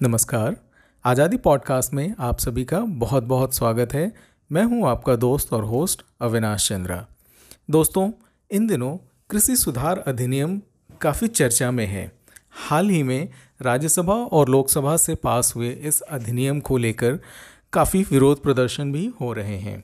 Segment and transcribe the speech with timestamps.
[0.00, 0.56] नमस्कार।
[1.04, 4.12] आज़ादी पॉडकास्ट में आप सभी का बहुत बहुत स्वागत है।
[4.50, 7.06] मैं हूँ आपका दोस्त और होस्ट अविनाश चंद्रा।
[7.70, 8.10] दोस्तों,
[8.50, 8.96] इन दिनों
[9.30, 10.56] कृषि सुधार अधिनियम
[11.00, 12.04] काफ़ी चर्चा में है।
[12.68, 13.28] हाल ही में
[13.62, 17.18] राज्यसभा और लोकसभा से पास हुए इस अधिनियम को लेकर
[17.72, 19.82] काफ़ी विरोध प्रदर्शन भी हो रहे हैं।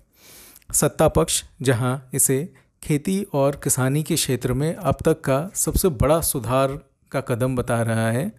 [0.70, 2.52] सत्ता पक्ष, जहाँ इसे
[2.82, 6.78] खेती और किसानी के क्षेत्र में अब तक का सबसे बड़ा सुधार
[7.12, 8.32] का कदम बता रहा है,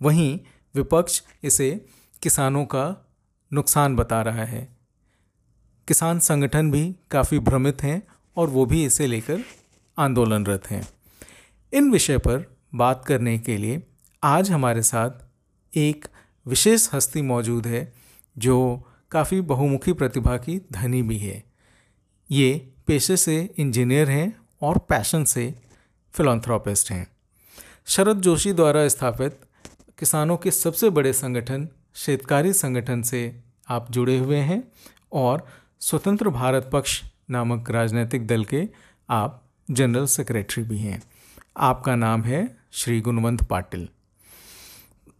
[0.00, 0.38] वहीं
[0.74, 1.86] विपक्ष इसे
[2.22, 3.08] किसानों का
[3.52, 4.76] नुकसान बता रहा है।
[5.88, 8.02] किसान संगठन भी काफ़ी भ्रमित हैं
[8.36, 9.40] और वो भी इसे लेकर
[9.98, 10.88] आंदोलनरत हैं।
[11.72, 13.82] इन विषय पर बात करने के लिए
[14.22, 15.10] आज हमारे साथ
[15.76, 16.06] एक
[16.46, 17.92] विशेष हस्ती मौजूद है,
[18.38, 21.44] जो काफ़ी बहुमुखी प्रतिभा की धनी भी है।
[22.30, 25.54] ये पेशे से इंजीनियर हैं और पैशन से
[26.12, 27.16] फिलॉन्थ्रोपिस्ट हैं।
[27.86, 29.40] शरद जोशी द्वारा स्थापित
[29.98, 34.62] किसानों के सबसे बड़े संगठन शेतकारी संगठन से आप जुड़े हुए हैं
[35.12, 35.46] और
[35.80, 38.68] स्वतंत्र भारत पक्ष नामक राजनीतिक दल के
[39.10, 41.02] आप जनरल सेक्रेटरी भी हैं।
[41.56, 43.88] आपका नाम है श्री गुणवंत पाटिल।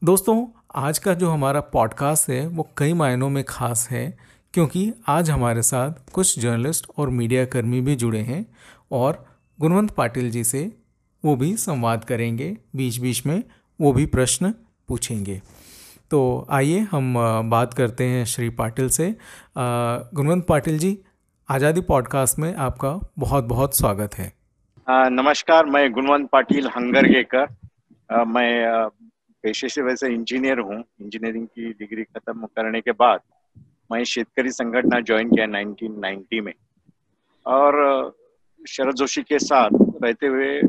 [0.05, 4.19] दोस्तों, आज का जो हमारा पॉडकास्ट है, वो कई मायनों में ख़ास है,
[4.55, 8.47] क्योंकि आज हमारे साथ कुछ जर्नलिस्ट और मीडिया कर्मी भी जुड़े हैं
[8.93, 9.27] और
[9.61, 10.79] गुणवंत पाटिल जी से
[11.25, 13.43] वो भी संवाद करेंगे। बीच बीच में
[13.81, 14.55] वो भी प्रश्न
[14.89, 15.41] पूछेंगे।
[16.11, 17.15] तो आइए हम
[17.51, 19.15] बात करते हैं श्री पाटिल से।
[19.59, 20.97] गुणवंत पाटिल जी,
[21.49, 24.33] आज़ादी पॉडकास्ट में आपका बहुत बहुत स्वागत है।
[24.87, 27.47] नमस्कार, मैं गुणवंत पाटिल हंगरगेकर।
[28.27, 28.89] मैं
[29.45, 33.21] पेशे से वैसे इंजीनियर हूँ। इंजीनियरिंग की डिग्री खत्म करने के बाद
[33.91, 36.53] मैं शेतकारी संगठन ज्वाइन किया 1990 में।
[37.47, 38.15] और
[38.61, 39.71] शरद जोशी के साथ
[40.05, 40.61] रहते हुए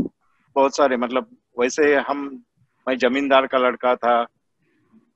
[0.56, 1.28] बहुत सारे मतलब
[1.60, 2.44] वैसे हम
[2.88, 4.26] मैं जमींदार का लड़का था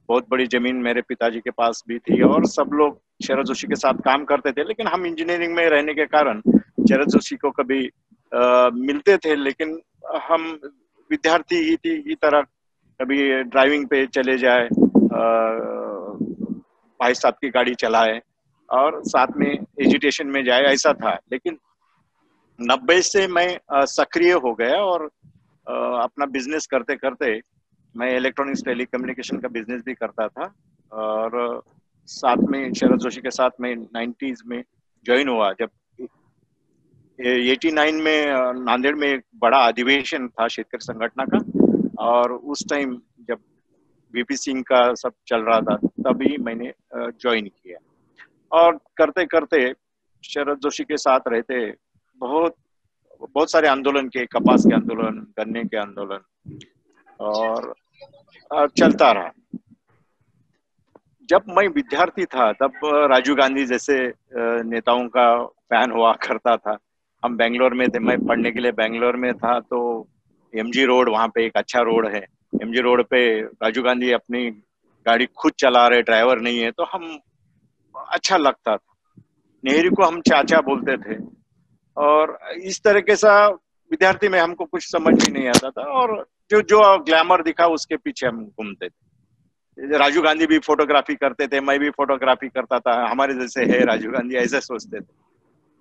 [0.08, 3.76] बहुत बड़ी ज़मीन मेरे पिताजी के पास भी थी और सब लोग शरद जोशी के
[3.76, 6.42] साथ काम करते थे लेकिन हम इंजीनियरिंग में रहने के कारण
[6.90, 7.90] शरद जोशी को कभी
[8.36, 9.82] आ, मिलते थे लेकिन
[10.22, 10.60] हम
[11.12, 12.42] विद्यार्थी ही थी की तरह
[13.02, 14.70] कभी ड्राइविंग पे चले जाए
[17.02, 18.22] भाई साहब की गाड़ी चलाए
[18.70, 21.58] और साथ में एजुटेशन में जाए ऐसा था। लेकिन
[22.62, 25.06] नब्बे से मैं सक्रिय हो गया और
[26.04, 27.42] अपना बिज़नेस करते करते
[27.96, 30.54] मैं इलेक्ट्रॉनिक्स टेली कम्युनिकेशन का बिज़नेस भी करता था
[30.92, 31.62] और
[32.08, 34.64] साथ में शरद जोशी के साथ में नाइन्टीज में
[35.06, 35.70] ज्वाइन हुआ। जब
[37.20, 38.26] 89 में
[38.66, 41.40] नांदेड़ में एक बड़ा अधिवेशन था शेतकरी संगठन का
[42.04, 43.40] और उस टाइम जब
[44.14, 47.78] वीपी सिंह का सब चल रहा था, तभी मैंने ज्वाइन किया।
[48.52, 49.74] और करते करते
[50.24, 51.56] शरद जोशी के साथ रहते
[52.22, 52.56] बहुत
[53.22, 56.58] बहुत सारे आंदोलन के कपास के आंदोलन, गन्ने के आंदोलन
[57.20, 57.74] और
[58.78, 59.32] चलता रहा।
[61.30, 62.72] जब मैं विद्यार्थी था, तब
[63.12, 63.96] राजीव गांधी जैसे
[64.66, 66.78] नेताओं का फ़ैन हुआ करता था।
[67.24, 69.80] हम बेंगलोर में थे, मैं पढ़ने के लिए बेंगलोर में था तो
[70.54, 74.50] एमजी रोड वहाँ पे एक अच्छा रोड है। एमजी रोड पे राजीव गांधी अपनी
[75.06, 77.18] गाड़ी खुद चला रहे ड्राइवर नहीं है तो हम
[77.96, 79.22] अच्छा लगता था।
[79.64, 81.18] नेहरू को हम चाचा बोलते थे।
[81.98, 86.62] और इस तरीके सा विद्यार्थी में हमको कुछ समझ ही नहीं आता था, और जो
[86.62, 91.78] जो ग्लैमर दिखा उसके पीछे हम घूमते थे। राजीव गांधी भी फोटोग्राफी करते थे मैं
[91.80, 95.14] भी फोटोग्राफी करता था हमारे जैसे है राजीव गांधी ऐसे सोचते थे।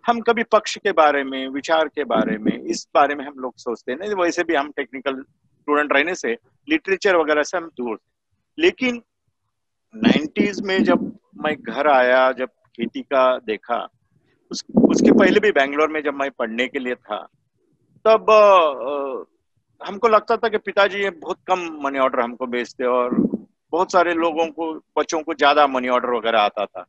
[0.05, 3.55] हम कभी पक्ष के बारे में विचार के बारे में इस बारे में हम लोग
[3.56, 6.37] सोचते नहीं वैसे भी हम टेक्निकल स्टूडेंट रहने से
[6.69, 9.03] लिटरेचर वगैरह से हम दूर थे। लेकिन
[9.94, 13.77] नाइन्टीज में जब मैं घर आया जब खेती का देखा
[14.50, 17.17] उस, उसके पहले भी बैंगलोर में जब मैं पढ़ने के लिए था
[18.05, 18.27] तब
[19.87, 23.15] हमको लगता था कि पिताजी ये बहुत कम मनी ऑर्डर हमको बेचते और
[23.72, 26.87] बहुत सारे लोगों को, बच्चों को ज़्यादा मनी ऑर्डर वगैरह आता था।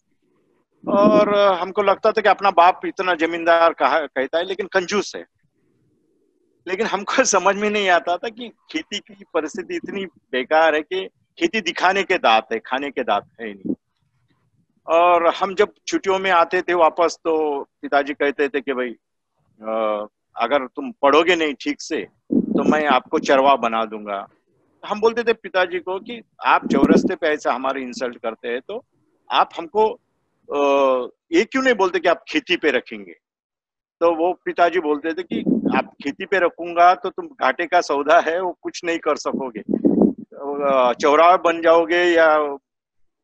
[0.87, 5.25] और हमको लगता था कि अपना बाप इतना जमींदार कहा, कहता है, लेकिन कंजूस है।
[6.67, 11.07] लेकिन हमको समझ में नहीं आता था कि खेती की परिस्थिति इतनी बेकार है कि
[11.39, 13.75] खेती दिखाने के दांत है, खाने के दांत है नहीं।
[14.87, 18.95] और हम जब छुट्टियों में आते थे वापस तो पिताजी कहते थे कि भाई
[20.35, 22.07] अगर तुम पढ़ोगे नहीं ठीक से
[22.53, 24.25] तो मैं आपको चरवा बना दूँगा।
[24.83, 28.83] हम बोलते थे पिताजी को कि आप चौरस्ते पे ऐसा हमारे इंसल्ट करते हैं तो
[29.29, 29.85] आप हमको
[31.31, 33.13] ये क्यों नहीं बोलते कि आप खेती पे रखेंगे?
[34.01, 35.39] तो वो पिताजी बोलते थे कि
[35.77, 39.61] आप खेती पे रखूँगा तो तुम घाटे का सौदा है, वो कुछ नहीं कर सकोगे।
[40.95, 42.37] चौराहा बन जाओगे या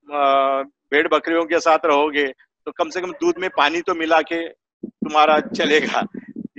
[0.07, 4.47] भेड़ बकरियों के साथ रहोगे तो कम से कम दूध में पानी तो मिला के
[4.83, 6.05] तुम्हारा चलेगा।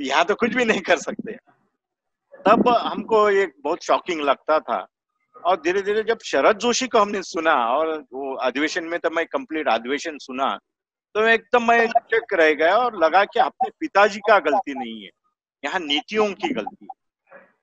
[0.01, 1.37] यहाँ तो कुछ भी नहीं कर सकते।
[2.47, 4.87] तब हमको एक बहुत शॉकिंग लगता था।
[5.37, 9.25] और धीरे धीरे जब शरद जोशी को हमने सुना और वो अधिवेशन में तो मैं
[9.27, 10.57] कंप्लीट अधिवेशन सुना
[11.15, 15.11] तो एकदम मैं चेक रह गया और लगा कि अपने पिताजी का गलती नहीं है,
[15.63, 16.89] यहाँ नीतियों की गलती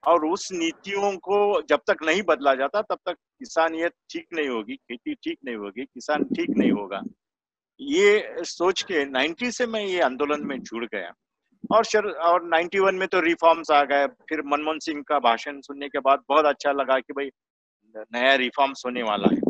[0.07, 4.49] और उस नीतियों को जब तक नहीं बदला जाता, तब तक किसान ये ठीक नहीं
[4.49, 7.01] होगी, खेती ठीक नहीं होगी, किसान ठीक नहीं होगा।
[7.79, 11.11] ये सोच के 90 से मैं ये आंदोलन में जुड़ गया।
[11.71, 15.87] और शर और 91 में तो रिफॉर्म्स आ गए। फिर मनमोहन सिंह का भाषण सुनने
[15.89, 17.29] के बाद बहुत अच्छा लगा कि भाई,
[18.13, 19.41] नया रिफॉर्म्स होने वाला है।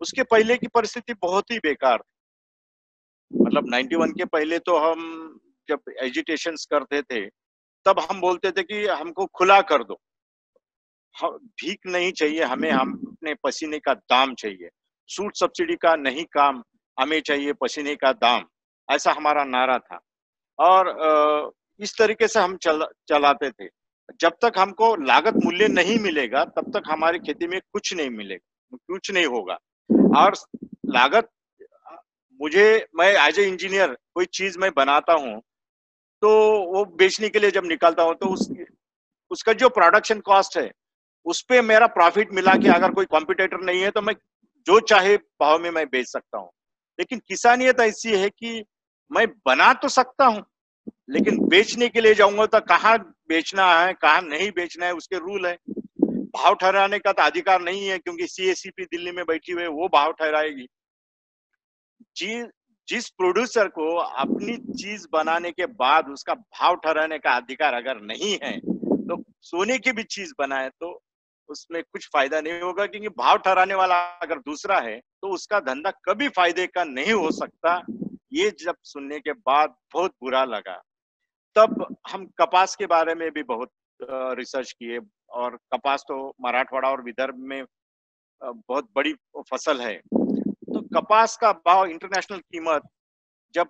[0.00, 2.02] उसके पहले की परिस्थिति बहुत ही बेकार
[3.30, 5.00] मतलब 91 के पहले तो हम
[5.68, 7.26] जब एजुटेशन करते थे,
[7.86, 10.00] तब हम बोलते थे कि हमको खुला कर दो।
[11.26, 14.68] भीख नहीं चाहिए, हमें हम अपने पसीने का दाम चाहिए।
[15.08, 16.62] सूट सब्सिडी का नहीं काम,
[17.00, 18.44] हमें चाहिए पसीने का दाम।
[18.90, 20.00] ऐसा हमारा नारा था।
[20.58, 23.68] और इस तरीके से हम चल, चलाते थे।
[24.20, 28.76] जब तक हमको लागत मूल्य नहीं मिलेगा, तब तक हमारी खेती में कुछ नहीं मिलेगा
[28.88, 29.58] कुछ नहीं होगा।
[30.18, 30.34] और
[30.88, 31.28] लागत,
[32.40, 35.40] मुझे, मैं एज ए इंजीनियर कोई चीज़ मैं बनाता हूँ
[36.22, 36.28] तो
[36.72, 38.48] वो बेचने के लिए जब निकालता हूँ तो उस,
[39.30, 40.70] उसका जो प्रोडक्शन कॉस्ट है,
[41.26, 44.14] उस पर मेरा प्रॉफिट मिला कि अगर कोई कॉम्पिटेटर नहीं है तो मैं
[44.66, 46.50] जो चाहे भाव में मैं बेच सकता हूँ।
[46.98, 48.64] लेकिन किसानियत ऐसी है कि
[49.10, 50.44] मैं बना तो सकता हूँ,
[51.10, 52.98] लेकिन बेचने के लिए जाऊँगा तो कहाँ
[53.28, 55.56] बेचना है, कहाँ नहीं बेचना है, उसके रूल है।
[56.34, 59.88] भाव ठहराने का तो अधिकार नहीं है, क्योंकि सीएसीपी दिल्ली में बैठी हुई है, वो
[59.88, 60.66] भाव ठहराएगी।
[62.16, 62.42] जी,
[62.88, 68.38] जिस प्रोड्यूसर को अपनी चीज़ बनाने के बाद उसका भाव ठहराने का अधिकार अगर नहीं
[68.42, 71.00] है तो सोने की भी चीज़ बनाए तो
[71.48, 75.90] उसमें कुछ फ़ायदा नहीं होगा, क्योंकि भाव ठहराने वाला अगर दूसरा है तो उसका धंधा
[76.04, 77.76] कभी फ़ायदे का नहीं हो सकता।
[78.34, 80.74] ये जब सुनने के बाद बहुत बुरा लगा,
[81.56, 83.70] तब हम कपास के बारे में भी बहुत
[84.38, 84.98] रिसर्च किए
[85.32, 87.64] और कपास तो मराठवाड़ा और विदर्भ में
[88.42, 92.88] बहुत बड़ी फ़सल है। तो कपास का भाव इंटरनेशनल कीमत
[93.54, 93.68] जब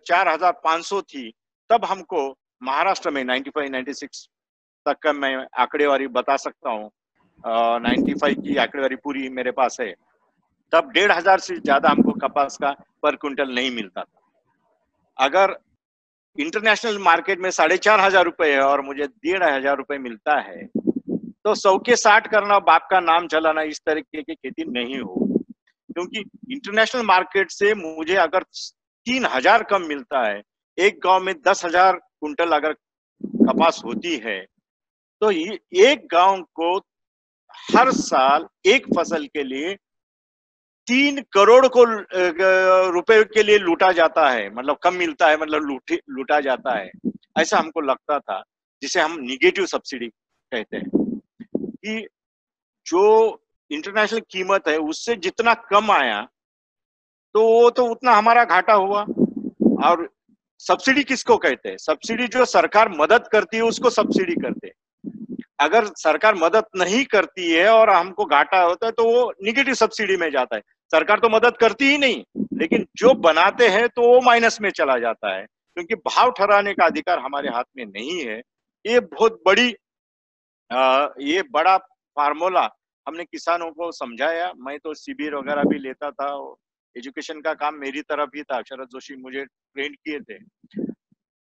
[0.00, 1.30] चार हज़ार पाँच सौ थी,
[1.70, 2.28] तब हमको
[2.62, 4.28] महाराष्ट्र में 95 96
[4.86, 6.90] तक का मैं आंकड़ेवारी बता सकता हूँ।
[7.80, 9.92] नाइन्टी फाइव की आंकड़ेवारी पूरी मेरे पास है।
[10.72, 14.20] तब डेढ़ हज़ार से ज़्यादा हमको कपास का पर क्विंटल नहीं मिलता था।
[15.18, 15.56] अगर
[16.38, 20.66] इंटरनेशनल मार्केट में साढ़े चार हज़ार रुपए है और मुझे डेढ़ हज़ार रुपए मिलता है
[21.44, 25.26] तो सौ के साठ करना बाप का नाम चलाना इस तरीके की खेती नहीं हो।
[25.90, 26.18] क्योंकि
[26.52, 30.42] इंटरनेशनल मार्केट से मुझे अगर तीन हज़ार कम मिलता है,
[30.78, 32.72] एक गाँव में दस हज़ार कुंटल अगर
[33.22, 34.40] कपास होती है
[35.22, 36.76] तो एक गाँव को
[37.68, 39.74] हर साल एक फ़सल के लिए
[40.88, 41.84] तीन करोड़ को
[42.90, 45.62] रुपए के लिए लूटा जाता है मतलब कम मिलता है मतलब
[46.10, 46.90] लूटे जाता है,
[47.38, 48.42] ऐसा हमको लगता था,
[48.82, 50.90] जिसे हम निगेटिव सब्सिडी कहते हैं।
[51.54, 52.06] कि
[52.86, 53.02] जो
[53.70, 56.20] इंटरनेशनल कीमत है, उससे जितना कम आया
[57.34, 59.02] तो वो तो उतना हमारा घाटा हुआ।
[59.84, 60.08] और
[60.60, 61.76] सब्सिडी किसको कहते हैं?
[61.76, 64.74] सब्सिडी जो सरकार मदद करती है, उसको सब्सिडी करते हैं।
[65.60, 70.16] अगर सरकार मदद नहीं करती है और हमको घाटा होता है तो वो निगेटिव सब्सिडी
[70.16, 72.22] में जाता है। सरकार तो मदद करती ही नहीं
[72.58, 76.86] लेकिन जो बनाते हैं तो वो माइनस में चला जाता है। क्योंकि भाव ठहराने का
[76.86, 78.38] अधिकार हमारे हाथ में नहीं है।
[78.84, 79.74] ये बहुत बड़ी
[80.70, 81.76] आ, ये बड़ा
[82.16, 82.68] फार्मूला
[83.06, 86.28] हमने किसानों को समझाया। मैं तो शिविर वगैरह भी लेता था
[86.96, 90.38] एजुकेशन का काम मेरी तरफ़ ही था। शरद जोशी मुझे ट्रेन किए थे।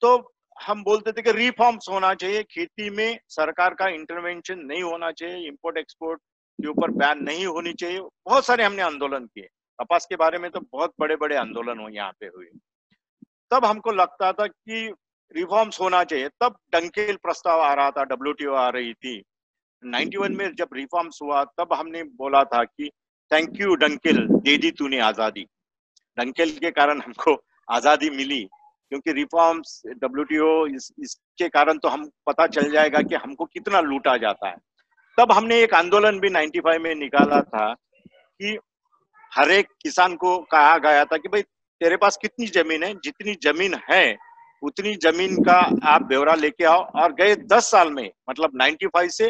[0.01, 0.17] तो
[0.57, 5.47] हम बोलते थे कि रिफॉर्म्स होना चाहिए। खेती में सरकार का इंटरवेंशन नहीं होना चाहिए।
[5.47, 6.19] इंपोर्ट एक्सपोर्ट
[6.59, 9.47] के ऊपर बैन नहीं होनी चाहिए। बहुत सारे हमने आंदोलन किए।
[9.79, 12.45] कपास के बारे में तो बहुत बड़े बड़े आंदोलन हो यहाँ पे हुए।
[13.51, 14.93] तब हमको लगता था कि
[15.35, 19.21] रिफॉर्म्स होना चाहिए। तब डंकेल प्रस्ताव आ रहा था डब्ल्यूटीओ आ रही थी।
[19.83, 22.89] 91 में जब रिफॉर्म्स हुआ, तब हमने बोला था कि
[23.31, 25.45] थैंक यू डंकेल दे दी तूने आज़ादी।
[26.17, 28.47] डंकेल के कारण हमको आज़ादी मिली।
[28.91, 34.15] क्योंकि रिफॉर्म्स डब्ल्यूटीओ इस, इसके कारण तो हम पता चल जाएगा कि हमको कितना लूटा
[34.17, 34.55] जाता है।
[35.17, 38.57] तब हमने एक आंदोलन भी 95 में निकाला था कि
[39.31, 41.41] हर एक किसान को कहा गया था कि भाई
[41.81, 44.17] तेरे पास कितनी ज़मीन है जितनी ज़मीन है
[44.63, 49.29] उतनी ज़मीन का आप ब्यौरा लेके आओ। और गए दस साल में मतलब 95 से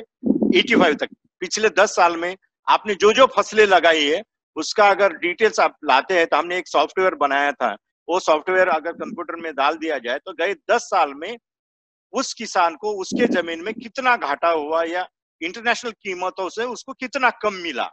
[0.55, 1.09] 85 तक
[1.39, 2.35] पिछले दस साल में
[2.67, 4.21] आपने जो जो फ़सलें लगाई है
[4.55, 7.75] उसका अगर डिटेल्स आप लाते हैं तो हमने एक सॉफ्टवेयर बनाया था
[8.07, 11.37] वो सॉफ्टवेयर अगर कंप्यूटर में डाल दिया जाए तो गए दस साल में
[12.13, 15.07] उस किसान को उसके ज़मीन में कितना घाटा हुआ या
[15.41, 17.89] इंटरनेशनल कीमतों से उसको कितना कम मिला?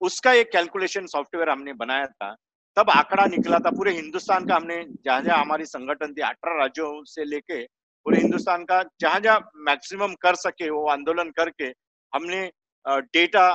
[0.00, 2.34] उसका एक कैलकुलेशन सॉफ्टवेयर हमने बनाया था।
[2.76, 7.04] तब आंकड़ा निकला था, पूरे हिंदुस्तान का हमने जहाँ जहाँ हमारी संगठन थी, अठारह राज्यों
[7.04, 7.62] से लेके
[8.06, 11.72] पूरे हिंदुस्तान का जहाँ जहाँ मैक्सिमम कर सके, वो आंदोलन करके
[12.12, 12.50] हमने
[12.86, 13.46] डेटा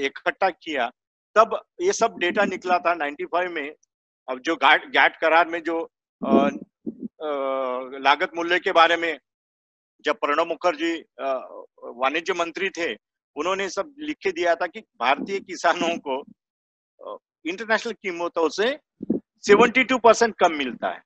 [0.00, 0.90] इकट्ठा किया।
[1.36, 3.74] तब ये सब डेटा निकला था 95 में।
[4.28, 5.78] अब जो गैट गैट करार में जो
[7.98, 9.18] लागत मूल्य के बारे में
[10.04, 12.92] जब प्रणब मुखर्जी वाणिज्य मंत्री थे
[13.36, 16.22] उन्होंने सब लिख के दिया था कि भारतीय किसानों को
[17.44, 18.66] इंटरनेशनल कीमतों से
[19.44, 21.00] 72 परसेंट कम मिलता है।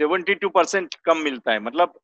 [0.00, 1.98] 72 परसेंट कम मिलता है। मतलब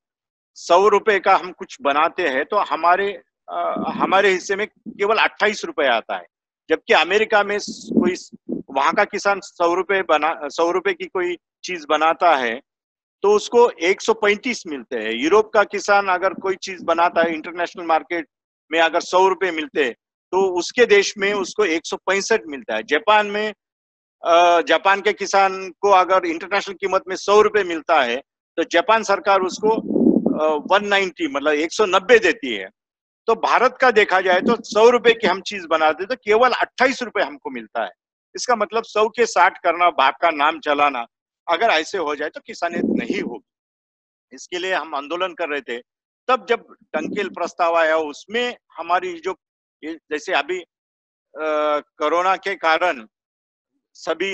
[0.56, 3.12] सौ रुपए का हम कुछ बनाते हैं तो हमारे
[3.50, 3.60] आ,
[3.92, 6.26] हमारे हिस्से में केवल अट्ठाईस रुपए आता है।
[6.70, 8.14] जबकि अमेरिका में कोई
[8.70, 12.58] वहाँ का किसान सौ रुपए बना, सौ रुपए की कोई चीज़ बनाता है
[13.22, 18.26] तो उसको 135 मिलते हैं। यूरोप का किसान अगर कोई चीज़ बनाता है, इंटरनेशनल मार्केट
[18.70, 19.90] में अगर सौ रुपए मिलते
[20.32, 23.52] तो उसके देश में उसको एक सौ पैंसठ मिलता है। जापान में
[24.68, 28.16] जापान के किसान को अगर इंटरनेशनल कीमत में सौ रुपए मिलता है
[28.58, 29.74] तो जापान सरकार उसको
[30.68, 32.68] 190 मतलब 190 देती है।
[33.28, 37.02] तो भारत का देखा जाए तो सौ रुपए की हम चीज़ बनाते तो केवल अट्ठाईस
[37.02, 37.90] रुपए हमको मिलता है।
[38.34, 41.06] इसका मतलब सौ के साठ करना, बाप का नाम चलाना,
[41.46, 43.46] अगर ऐसे हो जाए तो किसानियत नहीं होगी।
[44.32, 45.78] इसके लिए हम आंदोलन कर रहे थे।
[46.28, 49.34] तब जब टंकेल प्रस्ताव आया, उसमें हमारी जो
[49.82, 50.62] जैसे अभी
[51.34, 53.06] कोरोना के कारण
[53.96, 54.32] सभी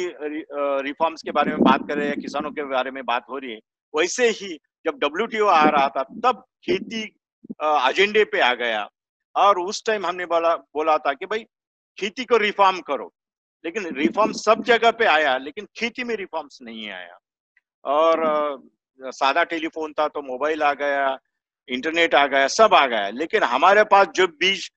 [0.83, 3.53] रिफॉर्म्स के बारे में बात कर रहे हैं, किसानों के बारे में बात हो रही
[3.53, 3.59] है,
[3.95, 7.03] वैसे ही जब डब्ल्यू आ रहा था, तब खेती
[7.63, 8.89] एजेंडे पे आ गया।
[9.35, 11.45] और उस टाइम हमने बोला बोला था कि भाई,
[11.99, 13.13] खेती को रिफॉर्म करो।
[13.67, 17.19] लेकिन रिफॉर्म सब जगह पे आया लेकिन खेती में रिफॉर्म्स नहीं आया।
[17.85, 18.23] और
[19.01, 21.17] सादा टेलीफोन था तो मोबाइल आ गया
[21.69, 24.69] इंटरनेट आ गया सब आ गया। लेकिन हमारे पास जो बीज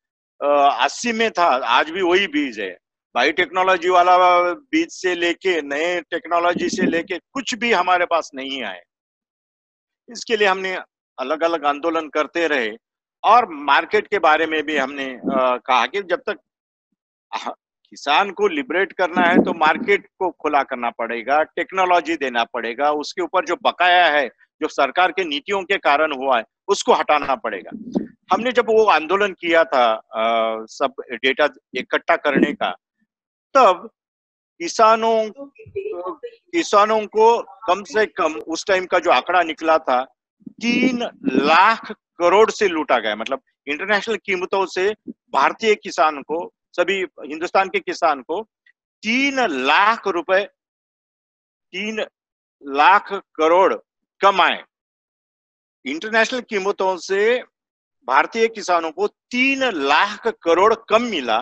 [0.42, 2.72] अस्सी में था आज भी वही बीज है।
[3.16, 4.18] बायो टेक्नोलॉजी वाला
[4.54, 8.82] बीज से लेके नए टेक्नोलॉजी से लेके कुछ भी हमारे पास नहीं आए।
[10.10, 10.76] इसके लिए हमने
[11.18, 12.70] अलग अलग आंदोलन करते रहे।
[13.24, 16.38] और मार्केट के बारे में भी हमने आ, कहा कि जब तक
[17.92, 23.22] किसान को लिबरेट करना है तो मार्केट को खुला करना पड़ेगा टेक्नोलॉजी देना पड़ेगा उसके
[23.22, 24.28] ऊपर जो बकाया है
[24.62, 27.72] जो सरकार के नीतियों के कारण हुआ है उसको हटाना पड़ेगा।
[28.34, 32.70] हमने जब वो आंदोलन किया था आ, सब डेटा इकट्ठा करने का
[33.56, 33.90] तब
[34.60, 35.30] किसानों
[36.52, 40.02] किसानों को कम से कम उस टाइम का जो आंकड़ा निकला था
[40.62, 44.90] तीन लाख करोड़ से लूटा गया। मतलब इंटरनेशनल कीमतों से
[45.34, 48.42] भारतीय किसान को सभी हिंदुस्तान के किसान को
[49.04, 50.44] तीन लाख रुपए,
[51.74, 52.06] तीन
[52.64, 53.74] लाख करोड़
[54.22, 54.64] कमाए
[55.86, 57.22] इंटरनेशनल कीमतों से
[58.08, 61.40] भारतीय किसानों को तीन लाख करोड़ कम मिला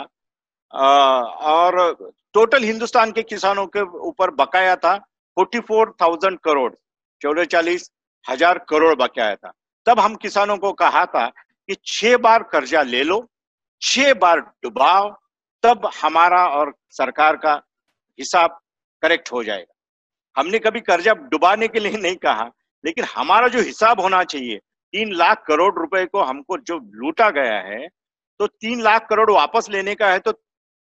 [0.74, 1.93] और
[2.34, 4.98] टोटल हिंदुस्तान के किसानों के ऊपर बकाया था
[5.38, 6.74] फोर्टी फोर थाउज़ेंड करोड़,
[7.22, 7.89] चौदह चालीस
[8.25, 9.51] हज़ार करोड़ बकाया था।
[9.88, 13.19] तब हम किसानों को कहा था कि छह बार कर्जा ले लो
[13.81, 15.10] छह बार डुबाओ,
[15.63, 17.53] तब हमारा और सरकार का
[18.19, 18.60] हिसाब
[19.03, 19.74] करेक्ट हो जाएगा।
[20.36, 22.50] हमने कभी कर्जा डुबाने के लिए नहीं कहा,
[22.84, 24.57] लेकिन हमारा जो हिसाब होना चाहिए,
[24.93, 27.88] तीन लाख करोड़ रुपए को हमको जो लूटा गया है
[28.39, 30.34] तो तीन लाख करोड़ वापस लेने का है तो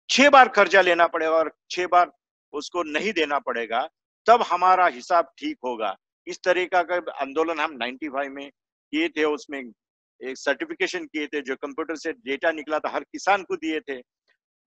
[0.09, 2.11] छह बार कर्जा लेना पड़ेगा और छह बार
[2.53, 3.81] उसको नहीं देना पड़ेगा,
[4.27, 5.95] तब हमारा हिसाब ठीक होगा।
[6.27, 9.63] इस तरीका का आंदोलन हम 95 में किए थे, उसमें
[10.21, 14.01] एक सर्टिफिकेशन किए थे जो कंप्यूटर से डेटा निकला था, हर किसान को दिए थे।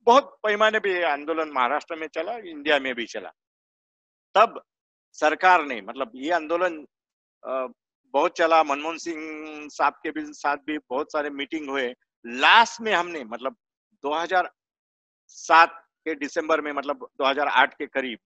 [0.06, 3.30] बहुत पैमाने पे आंदोलन महाराष्ट्र में चला, इंडिया में भी चला।
[4.34, 4.62] तब
[5.16, 6.84] सरकार ने मतलब ये आंदोलन
[8.14, 11.86] बहुत चला। मनमोहन सिंह साहब के भी साथ भी बहुत सारे मीटिंग हुए।
[12.24, 13.56] लास्ट में हमने मतलब
[14.04, 18.18] 2007 के दिसंबर में मतलब 2008 के करीब,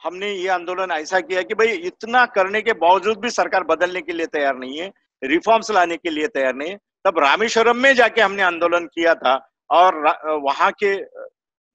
[0.00, 4.12] हमने ये आंदोलन ऐसा किया कि भाई इतना करने के बावजूद भी सरकार बदलने के
[4.12, 4.90] लिए तैयार नहीं है।
[5.22, 9.34] रिफॉर्म्स लाने के लिए तैयार नहीं तब रामेश्वरम में जाके हमने आंदोलन किया था
[9.70, 9.96] और
[10.44, 10.94] वहाँ के,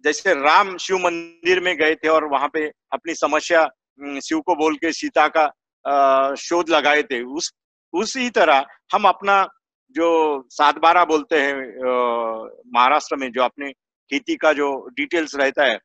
[0.03, 3.67] जैसे राम शिव मंदिर में गए थे और वहाँ पे अपनी समस्या
[4.23, 5.45] शिव को बोल के सीता का
[6.37, 7.51] शोध लगाए थे। उस,
[7.93, 9.45] उसी तरह हम अपना
[9.95, 10.07] जो
[10.49, 11.53] सात बारह बोलते हैं
[12.75, 15.79] महाराष्ट्र में जो अपने खेती का जो डिटेल्स रहता है,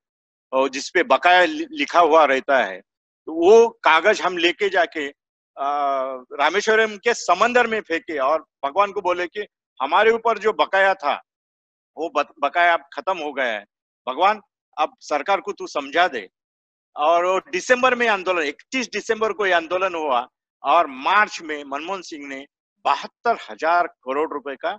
[0.53, 5.09] और जिसपे बकाया लिखा हुआ रहता है तो वो कागज़ हम लेके जाके
[5.57, 9.47] रामेश्वरम के समंदर में फेंके और भगवान को बोले कि
[9.81, 11.15] हमारे ऊपर जो बकाया था,
[11.97, 12.11] वो
[12.41, 13.65] बकाया अब खत्म हो गया है।
[14.07, 14.41] भगवान,
[14.77, 16.29] अब सरकार को तू समझा दे।
[16.97, 20.27] और दिसंबर में आंदोलन 31 दिसंबर को ये आंदोलन हुआ
[20.63, 22.45] और मार्च में मनमोहन सिंह ने
[22.85, 24.79] बहत्तर हज़ार करोड़ रुपए का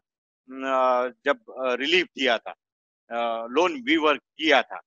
[1.26, 1.40] जब
[1.80, 2.54] रिलीफ दिया था
[3.50, 4.80] लोन वीवर किया था,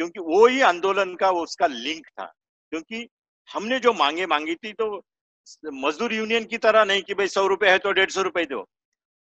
[0.00, 2.24] क्योंकि वो ही आंदोलन का उसका लिंक था,
[2.72, 3.08] क्योंकि
[3.50, 5.04] हमने जो मांगे, मांगी थी तो
[5.74, 8.64] मजदूर यूनियन की तरह नहीं कि भाई सौ रुपए है तो डेढ़ सौ रुपए दो।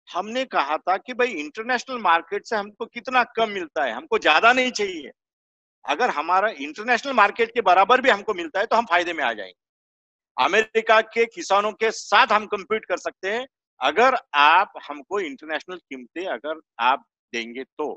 [0.08, 4.52] हमने कहा था कि भाई इंटरनेशनल मार्केट से हमको कितना कम मिलता है, हमको ज़्यादा
[4.52, 5.10] नहीं चाहिए।
[5.84, 9.32] अगर हमारा इंटरनेशनल मार्केट के बराबर भी हमको मिलता है तो हम फ़ायदे में आ
[9.32, 9.54] जाएँगे।
[10.36, 13.46] अमेरिका के किसानों के साथ हम कम्पीट कर सकते हैं।
[13.80, 17.92] अगर आप हमको इंटरनेशनल कीमतें अगर आप देंगे तो।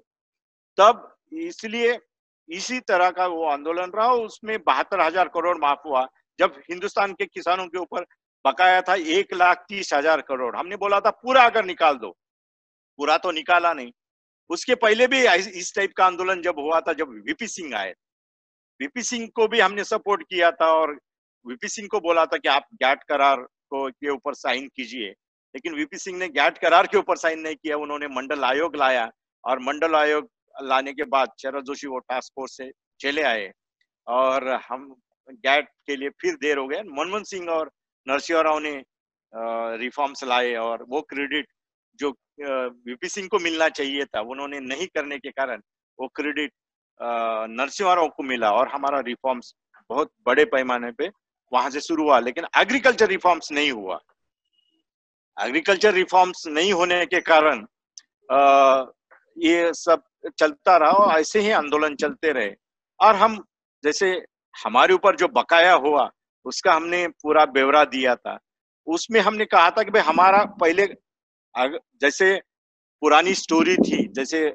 [0.77, 2.00] तब इसलिए
[2.50, 6.08] इसी तरह का वो आंदोलन रहा, उसमें बहत्तर हज़ार करोड़ माफ़ हुआ।
[6.41, 8.05] जब हिंदुस्तान के किसानों के ऊपर
[8.45, 12.10] बकाया था एक लाख तीस हज़ार करोड़, हमने बोला था, पूरा अगर निकाल दो।
[13.00, 13.91] पूरा तो निकाला नहीं।
[14.50, 15.19] उसके पहले भी
[15.60, 17.93] इस टाइप का आंदोलन जब हुआ था, जब वीपी सिंह आए
[18.79, 20.91] वीपी सिंह को भी हमने सपोर्ट किया था और
[21.45, 25.10] वीपी सिंह को बोला था कि आप गैट करार को के ऊपर साइन कीजिए।
[25.55, 29.10] लेकिन वीपी सिंह ने गैट करार के ऊपर साइन नहीं किया, उन्होंने मंडल आयोग लाया
[29.43, 30.29] और मंडल आयोग
[30.63, 32.69] लाने के बाद शरद जोशी वो टास्क फोर्स से
[33.00, 33.51] चले आए
[34.07, 34.93] और हम
[35.32, 37.72] गैट के लिए फिर देर हो गया। मनमोहन सिंह और
[38.08, 38.74] नरसिंह राव ने
[39.78, 41.48] रिफॉर्म्स लाए और वो क्रेडिट
[42.00, 42.10] जो
[42.40, 45.62] वीपी सिंह को मिलना चाहिए था, उन्होंने नहीं करने के कारण
[46.00, 46.54] वो क्रेडिट
[47.50, 49.54] नरसिंह राव को मिला और हमारा रिफॉर्म्स
[49.90, 51.10] बहुत बड़े पैमाने पे
[51.52, 54.00] वहाँ से शुरू हुआ। लेकिन एग्रीकल्चर रिफॉर्म्स नहीं हुआ।
[55.38, 57.66] एग्रीकल्चर रिफॉर्म्स नहीं होने के कारण
[59.38, 60.04] ये सब
[60.40, 62.54] चलता रहा और ऐसे ही आंदोलन चलते रहे।
[63.00, 63.38] और हम
[63.84, 64.14] जैसे
[64.55, 66.10] हमारे ऊपर जो बकाया हुआ,
[66.46, 68.38] उसका हमने पूरा ब्यौरा दिया था।
[68.88, 70.88] उसमें हमने कहा था कि भाई हमारा पहले
[71.55, 72.36] जैसे
[73.01, 74.53] पुरानी स्टोरी थी, जैसे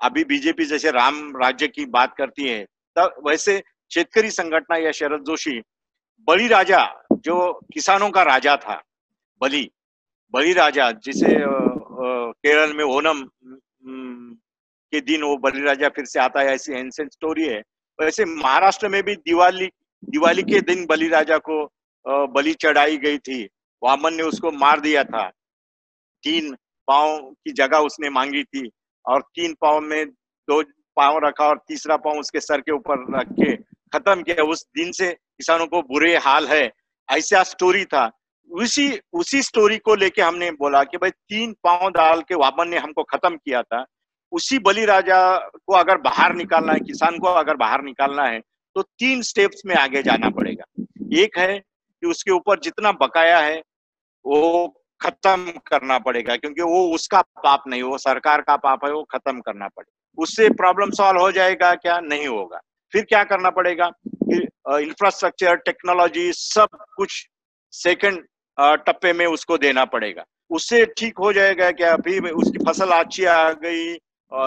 [0.00, 2.64] अभी बीजेपी जैसे राम राज्य की बात करती है,
[2.96, 5.60] तब वैसे शेतकरी संगठना या शरद जोशी
[6.28, 6.84] बली राजा,
[7.14, 8.82] जो किसानों का राजा था,
[9.40, 9.70] बली
[10.34, 13.22] बली राजा जिसे केरल में ओनम
[14.92, 17.62] के दिन वो बली राजा फिर से आता है, ऐसी एंसेंट स्टोरी है।
[17.98, 19.70] वैसे महाराष्ट्र में भी दिवाली
[20.04, 21.64] दिवाली के दिन बलि राजा को
[22.28, 23.42] बलि चढ़ाई गई थी।
[23.82, 25.28] वामन ने उसको मार दिया था।
[26.24, 26.54] तीन
[26.88, 28.68] पाँव की जगह उसने मांगी थी
[29.04, 30.62] और तीन पाँव में दो
[30.96, 33.56] पाँव रखा और तीसरा पाँव उसके सर के ऊपर रख के
[33.92, 36.70] खत्म किया। उस दिन से किसानों को बुरे हाल है,
[37.08, 38.10] ऐसा स्टोरी था।
[38.50, 42.78] उसी उसी स्टोरी को लेके हमने बोला कि भाई तीन पाँव डाल के वामन ने
[42.78, 43.84] हमको खत्म किया था।
[44.32, 48.40] उसी बलि राजा को अगर बाहर निकालना है, किसान को अगर बाहर निकालना है
[48.76, 50.64] तो तीन स्टेप्स में आगे जाना पड़ेगा।
[51.18, 53.62] एक है कि उसके ऊपर जितना बकाया है,
[54.24, 54.68] वो
[55.00, 59.40] खत्म करना पड़ेगा, क्योंकि वो उसका पाप नहीं, वो सरकार का पाप है, वो खत्म
[59.40, 61.98] करना पड़ेगा उससे प्रॉब्लम सॉल्व हो जाएगा क्या?
[62.00, 62.60] नहीं होगा।
[62.92, 63.90] फिर क्या करना पड़ेगा
[64.78, 67.26] इंफ्रास्ट्रक्चर टेक्नोलॉजी सब कुछ
[67.72, 68.24] सेकंड
[68.86, 71.92] टप्पे में उसको देना पड़ेगा। उससे ठीक हो जाएगा क्या?
[71.92, 73.94] अभी उसकी फ़सल अच्छी आ गई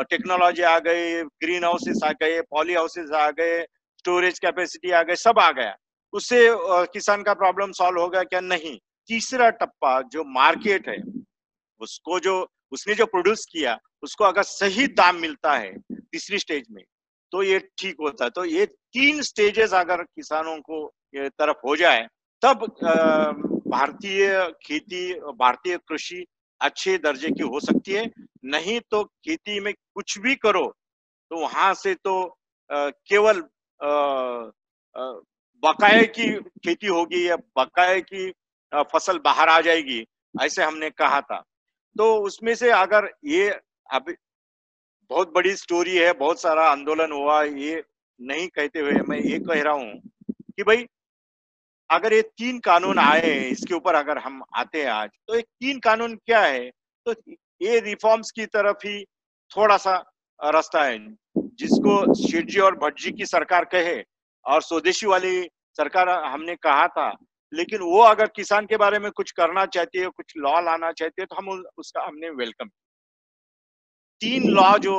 [0.09, 3.61] टेक्नोलॉजी आ गई ग्रीन हाउसेस आ गए पॉली हाउसेस आ गए
[3.99, 5.75] स्टोरेज कैपेसिटी आ गए, सब आ गया।
[6.13, 6.39] उससे
[6.93, 8.39] किसान का प्रॉब्लम सॉल्व होगा क्या?
[8.41, 8.77] नहीं।
[9.09, 10.97] तीसरा टप्पा जो मार्केट है,
[11.81, 12.35] उसको जो,
[12.71, 16.83] उसने जो प्रोड्यूस किया, उसको अगर सही दाम मिलता है तीसरी स्टेज में
[17.31, 22.07] तो ये ठीक होता है। तो ये तीन स्टेजेस अगर किसानों को तरफ़ हो जाए,
[22.41, 22.65] तब
[23.67, 24.29] भारतीय
[24.65, 26.25] खेती, भारतीय कृषि
[26.61, 28.05] अच्छे दर्जे की हो सकती है।
[28.45, 30.65] नहीं तो खेती में कुछ भी करो
[31.31, 32.23] तो वहाँ से तो
[32.69, 33.41] केवल
[35.63, 36.31] बकाए की
[36.65, 38.29] खेती होगी या बकाए की
[38.91, 41.39] फ़सल बाहर आ जाएगी, ऐसे हमने कहा था।
[41.95, 43.49] तो उसमें से अगर ये
[43.89, 44.13] अभी
[45.11, 47.83] बहुत बड़ी स्टोरी है, बहुत सारा आंदोलन हुआ, ये
[48.19, 50.85] नहीं कहते हुए मैं ये कह रहा हूँ कि भाई,
[51.89, 55.79] अगर ये तीन कानून आए इसके ऊपर अगर हम आते हैं आज तो एक तीन
[55.79, 56.69] कानून क्या है?
[57.05, 57.13] तो
[57.61, 59.03] ये रिफॉर्म्स की तरफ़ ही
[59.51, 59.95] थोड़ा सा
[60.39, 60.97] रास्ता है,
[61.37, 64.01] जिसको शेठ और भट्ट की सरकार कहे
[64.45, 65.41] और स्वदेशी वाली
[65.77, 67.09] सरकार हमने कहा था।
[67.53, 71.21] लेकिन वो अगर किसान के बारे में कुछ करना चाहती है, कुछ लॉ लाना चाहती
[71.21, 72.69] है तो हम उसका हमने वेलकम
[74.21, 74.95] तीन लॉ जो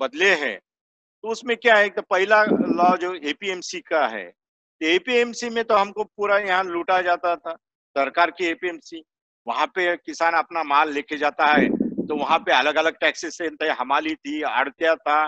[0.00, 5.50] बदले हैं तो उसमें क्या है तो पहला लॉ जो एपीएमसी का है तो एपीएमसी
[5.50, 7.52] में तो हमको पूरा यहाँ लूटा जाता था,
[7.96, 9.02] सरकार की एपीएमसी
[9.48, 11.68] वहाँ पे किसान अपना माल लेके जाता है
[12.06, 15.20] तो वहाँ पे अलग अलग टैक्सेस से हमाली थी आड़तिया था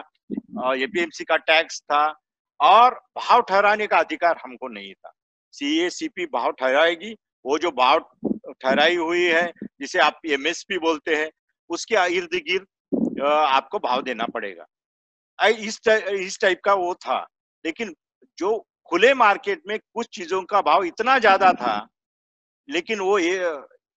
[0.77, 2.03] एपीएमसी का टैक्स था,
[2.61, 5.13] और भाव ठहराने का अधिकार हमको नहीं था।
[5.55, 7.99] सी ए सी पी भाव ठहराएगी, वो जो भाव
[8.55, 11.31] ठहराई हुई है, जिसे आप एमएसपी बोलते हैं,
[11.71, 14.67] उसके इर्द गिर्द आपको भाव देना पड़ेगा।
[15.39, 17.19] इस इस टाइप का वो था,
[17.65, 17.95] लेकिन
[18.39, 18.57] जो
[18.91, 21.87] खुले मार्केट में कुछ चीज़ों का भाव इतना ज़्यादा था,
[22.69, 23.19] लेकिन वो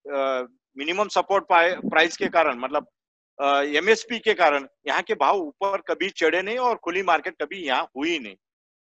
[0.06, 2.86] मिनिमम सपोर्ट प्राइस के कारण मतलब
[3.38, 7.88] एमएसपी के कारण, यहाँ के भाव ऊपर कभी चढ़े नहीं और खुली मार्केट कभी यहाँ
[7.96, 8.34] हुई नहीं।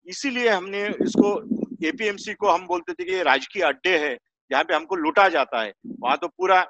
[0.06, 1.34] इसीलिए हमने इसको
[1.88, 4.16] एपीएमसी को हम बोलते थे कि राजकीय अड्डे है,
[4.50, 6.60] जहाँ पे हमको लूटा जाता है। वहाँ तो पूरा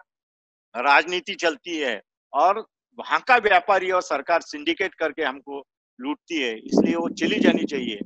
[0.74, 2.00] राजनीति चलती है
[2.32, 2.64] और
[2.98, 5.62] वहाँ का व्यापारी और सरकार सिंडिकेट करके हमको
[5.98, 8.00] लूटती है, इसलिए वो चली जानी चाहिए।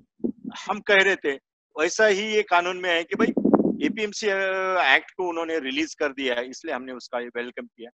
[0.67, 1.33] हम कह रहे थे,
[1.77, 3.33] वैसा ही ये कानून में है कि भाई
[3.81, 7.91] एपीएमसी एक्ट को उन्होंने रिलीज़ कर दिया है, इसलिए हमने उसका वेलकम किया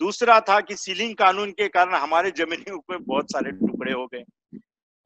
[0.00, 4.24] दूसरा था कि सीलिंग कानून के कारण हमारे जमीनों में बहुत सारे टुकड़े हो गए।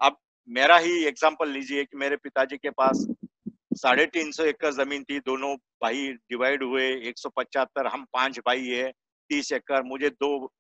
[0.01, 0.17] अब
[0.49, 3.07] मेरा ही एग्ज़ाम्पल लीजिए कि मेरे पिताजी के पास
[3.77, 8.39] साढ़े तीन सौ एकड़ ज़मीन थी, दोनों भाई डिवाइड हुए, एक सौ पचहत्तर, हम पाँच
[8.41, 8.91] भाई है,
[9.31, 10.51] तीस एकड़, मुझे दो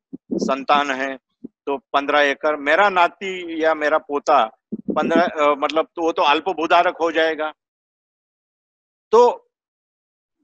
[0.42, 1.16] संतान है
[1.66, 4.44] तो पंद्रह एकड़, मेरा नाती या मेरा पोता
[4.90, 6.48] पंद्रह मतलब तो वो तो अल्प
[7.00, 7.52] हो जाएगा।
[9.12, 9.45] तो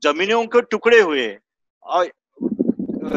[0.02, 1.28] जमीनों के टुकड़े हुए।
[1.84, 2.10] और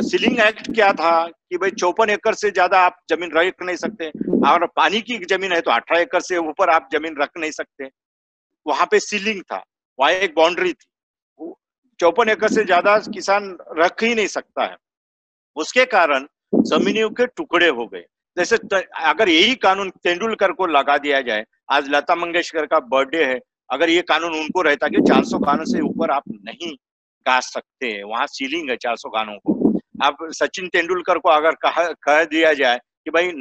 [0.03, 4.09] सीलिंग एक्ट क्या था कि भाई चौपन एकड़ से ज़्यादा आप ज़मीन रख नहीं सकते।
[4.47, 7.89] और पानी की ज़मीन है तो अठारह एकड़ से ऊपर आप ज़मीन रख नहीं सकते।
[8.65, 9.63] वहाँ पे सीलिंग था,
[9.99, 11.53] वहाँ एक बाउंड्री थी।
[11.99, 14.75] चौपन एकड़ से ज़्यादा किसान रख ही नहीं सकता है।
[15.57, 18.03] उसके कारण जमीनों के टुकड़े हो गए।
[18.37, 18.57] जैसे
[19.03, 23.39] अगर यही कानून तेंदुलकर को लगा दिया जाए, आज लता मंगेशकर का बर्थडे है
[23.71, 26.73] अगर ये कानून उनको रहता कि 400 गानों से ऊपर आप नहीं
[27.25, 32.23] गा सकते, वहाँ सीलिंग है 400 गानों को। आप सचिन तेंदुलकर को अगर कह कह
[32.23, 33.31] दिया जाए कि भाई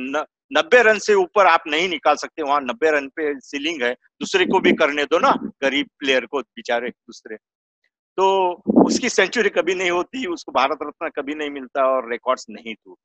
[0.56, 4.44] नब्बे रन से ऊपर आप नहीं निकाल सकते, वहाँ नब्बे रन पे सीलिंग है, दूसरे
[4.44, 5.30] को भी करने दो ना,
[5.62, 7.37] गरीब प्लेयर को, बेचारे दूसरे।
[8.18, 8.52] तो
[8.87, 12.96] उसकी सेंचुरी कभी नहीं होती, उसको भारत रत्न कभी नहीं मिलता और रिकॉर्ड्स नहीं टूट।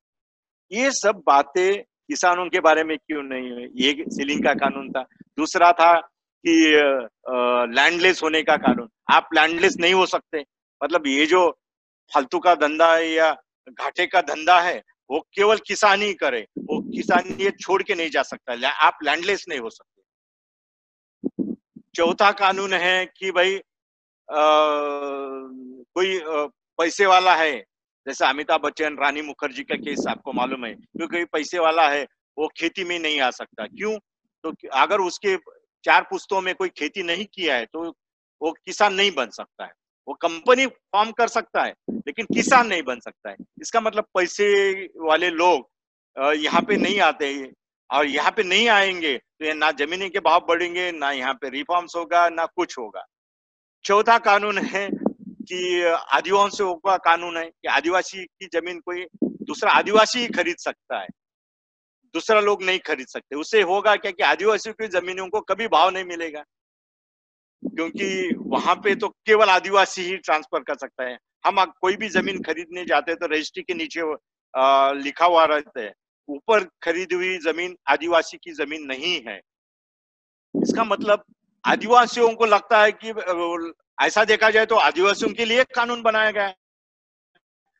[0.71, 3.67] ये सब बातें किसानों के बारे में क्यों नहीं हुई?
[3.75, 5.01] ये सीलिंग का कानून था।
[5.37, 6.09] दूसरा था
[6.45, 10.43] कि लैंडलेस होने का कानून आप लैंडलेस नहीं हो सकते।
[10.81, 11.49] मतलब ये जो
[12.11, 13.31] फालतू का धंधा है या
[13.69, 18.09] घाटे का धंधा है वो केवल किसान ही करे। वो किसान ये छोड़ के नहीं
[18.09, 20.01] जा सकता। आप लैंडलेस नहीं हो सकते।
[21.95, 24.41] चौथा कानून है कि भाई आ,
[25.95, 26.45] कोई आ,
[26.79, 27.53] पैसे वाला है
[28.07, 32.05] जैसे अमिताभ बच्चन रानी मुखर्जी का केस आपको मालूम है क्योंकि पैसे वाला है
[32.37, 33.97] वो खेती में नहीं आ सकता। क्यों?
[34.43, 35.35] तो अगर उसके
[35.83, 37.83] चार पुस्तों में कोई खेती नहीं किया है तो
[38.41, 39.71] वो किसान नहीं बन सकता है।
[40.07, 44.47] वो कंपनी फॉर्म कर सकता है, लेकिन किसान नहीं बन सकता है। इसका मतलब पैसे
[44.99, 45.67] वाले लोग
[46.37, 47.31] यहाँ पे नहीं आते
[47.89, 51.49] और यहाँ पे नहीं आएँगे तो ये ना ज़मीन के भाव बढ़ेंगे, ना यहाँ पे
[51.49, 53.05] रिफॉर्म्स होगा, ना कुछ होगा।
[53.85, 60.19] चौथा कानून है कि आदिवासियों का कानून है कि आदिवासी की ज़मीन कोई दूसरा आदिवासी
[60.19, 61.07] ही खरीद सकता है।
[62.13, 65.89] दूसरा लोग नहीं खरीद सकते। उससे होगा क्या कि आदिवासियों की जमीनों को कभी भाव
[65.89, 66.43] नहीं मिलेगा?
[67.63, 72.41] क्योंकि वहाँ पे तो केवल आदिवासी ही ट्रांसफ़र कर सकता है। हम कोई भी ज़मीन
[72.43, 74.01] खरीदने जाते हैं तो रजिस्ट्री के नीचे
[75.03, 75.91] लिखा हुआ रहता है।
[76.29, 79.39] ऊपर खरीदी हुई ज़मीन आदिवासी की ज़मीन नहीं है।
[80.53, 81.23] इसका मतलब
[81.63, 83.13] आदिवासियों को लगता है कि
[84.01, 86.53] ऐसा देखा जाए तो आदिवासियों के लिए कानून बनाया गया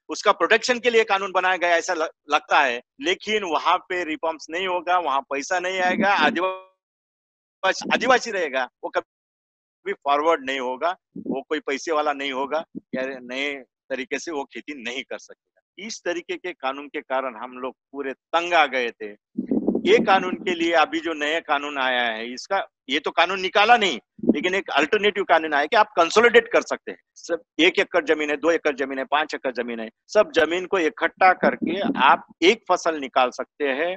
[0.10, 1.94] उसका प्रोटेक्शन के लिए कानून बनाया गया, ऐसा
[2.30, 8.70] लगता है। लेकिन वहाँ पे रिफॉर्म्स नहीं होगा, वहाँ पैसा नहीं आएगा, आदिवासी आदिवासी रहेगा,
[8.84, 13.56] वो कभी फॉरवर्ड नहीं होगा, वो कोई पैसे वाला नहीं होगा, या नए
[13.90, 17.76] तरीके से वो खेती नहीं कर सकेगा। इस तरीके के कानून के कारण हम लोग
[17.92, 19.14] पूरे तंग आ गए थे।
[19.86, 23.78] ये कानून के लिए अभी जो नया कानून आया है, इसका ये तो कानून निकाला
[23.78, 24.00] नहीं,
[24.34, 28.30] लेकिन एक अल्टरनेटिव कानून आया कि आप कंसोलिडेट कर सकते हैं। सब एक एकड़ ज़मीन
[28.30, 32.26] है, दो एकड़ ज़मीन है, पाँच एकड़ ज़मीन है, सब ज़मीन को इकट्ठा करके आप
[32.44, 33.96] एक फ़सल निकाल सकते हैं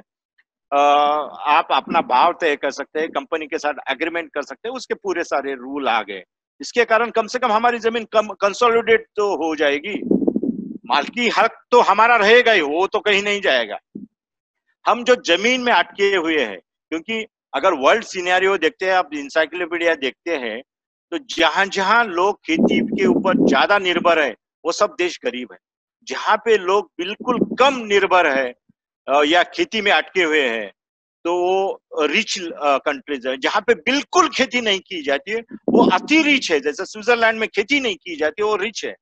[0.71, 4.93] आप अपना भाव तय कर सकते हैं कंपनी के साथ एग्रीमेंट कर सकते हैं, उसके
[4.93, 6.23] पूरे सारे रूल आ गए।
[6.61, 9.99] इसके कारण कम से कम हमारी ज़मीन कंसोलिडेट तो हो जाएगी।
[10.85, 13.77] मालकी हक तो हमारा रहेगा ही, वो तो कहीं नहीं जाएगा।
[14.85, 16.59] हम जो ज़मीन में अटके हुए हैं,
[16.91, 20.61] क्योंकि अगर वर्ल्ड सीनियरियो देखते हैं, आप इंसाइक्लोपीडिया देखते हैं
[21.11, 25.57] तो जहाँ जहाँ लोग खेती के ऊपर ज़्यादा निर्भर है, वो सब देश गरीब है।
[26.07, 28.53] जहाँ पे लोग बिल्कुल कम निर्भर है
[29.27, 30.71] या खेती में अटके हुए हैं
[31.25, 32.35] तो वो रिच
[32.85, 36.85] कंट्रीज़ है। जहाँ पे बिल्कुल खेती नहीं की जाती है, वो अति रिच है। जैसे
[36.85, 38.95] स्विट्जरलैंड में खेती नहीं की जाती, वो रिच है।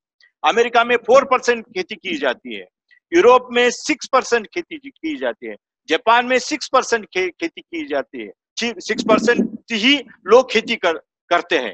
[0.44, 2.66] अमेरिका में फोर परसेंट खेती की जाती है।
[3.12, 5.56] यूरोप में सिक्स परसेंट खेती की जाती है।
[5.90, 8.32] जापान में सिक्स परसेंट खेती की जाती है।
[8.80, 10.98] सिक्स परसेंट ही लोग खेती कर
[11.30, 11.74] करते हैं।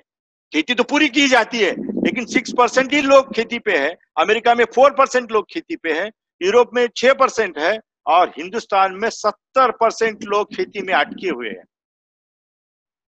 [0.53, 1.71] खेती तो पूरी की जाती है
[2.03, 3.89] लेकिन सिक्स परसेंट ही लोग खेती पे है।
[4.19, 6.09] अमेरिका में फोर परसेंट लोग खेती पे है
[6.41, 11.49] यूरोप में छह परसेंट है और हिंदुस्तान में सत्तर परसेंट लोग खेती में अटके हुए
[11.49, 11.63] हैं।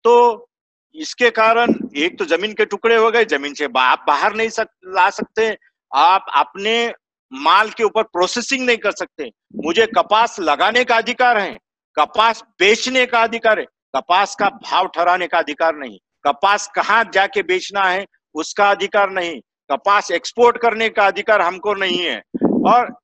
[0.05, 0.49] तो
[0.95, 4.69] इसके कारण एक तो ज़मीन के टुकड़े हो गए ज़मीन से आप बाहर नहीं सक,
[4.87, 5.57] ला सकते।
[5.93, 6.93] आप अपने
[7.35, 9.31] माल के ऊपर प्रोसेसिंग नहीं कर सकते।
[9.65, 11.57] मुझे कपास लगाने का अधिकार है,
[11.97, 17.43] कपास बेचने का अधिकार है। कपास का भाव ठहराने का अधिकार नहीं। कपास कहाँ जाके
[17.43, 22.23] बेचना है, उसका अधिकार नहीं। कपास एक्सपोर्ट करने का अधिकार हमको नहीं है।
[22.67, 22.97] और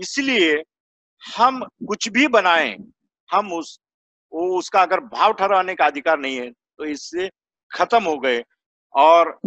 [0.00, 0.62] इसलिए
[1.22, 2.76] हम कुछ भी बनाए,
[3.28, 3.78] हम उस
[4.32, 7.28] उसका अगर भाव ठहराने का अधिकार नहीं है तो इससे
[7.70, 8.42] खत्म हो गए।
[8.94, 9.38] और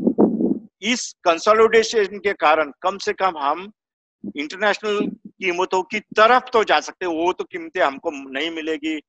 [0.86, 3.70] इस कंसोलिडेशन के कारण कम से कम हम
[4.36, 9.00] इंटरनेशनल कीमतों की तरफ़ तो जा सकते वो तो कीमतें हमको नहीं मिलेगी।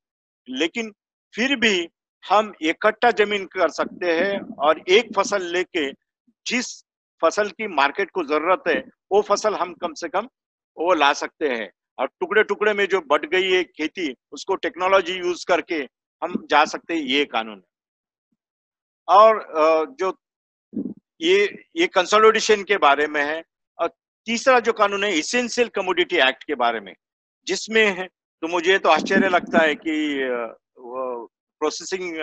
[0.49, 0.91] लेकिन
[1.35, 1.89] फिर भी
[2.25, 5.91] हम इकट्ठा ज़मीन कर सकते हैं और एक फ़सल लेके
[6.47, 6.67] जिस
[7.23, 8.79] फ़सल की मार्केट को ज़रूरत है,
[9.13, 10.29] वो फ़सल हम कम से कम
[10.77, 15.13] वो ला सकते हैं। और टुकड़े टुकड़े में जो बढ़ गई है खेती, उसको टेक्नोलॉजी
[15.15, 15.77] यूज़ करके
[16.23, 17.63] हम जा सकते हैं, ये कानून
[19.09, 19.45] और
[20.01, 20.11] जो
[21.21, 21.45] ये
[21.77, 23.43] ये कंसोलिडेशन के बारे में है
[23.79, 23.89] और
[24.27, 26.95] तीसरा जो कानून है इसेंशियल कमोडिटी एक्ट के बारे में,
[27.47, 28.07] जिसमें है
[28.43, 29.95] तो मुझे तो आश्चर्य लगता है कि
[30.79, 32.17] प्रोसेसिंग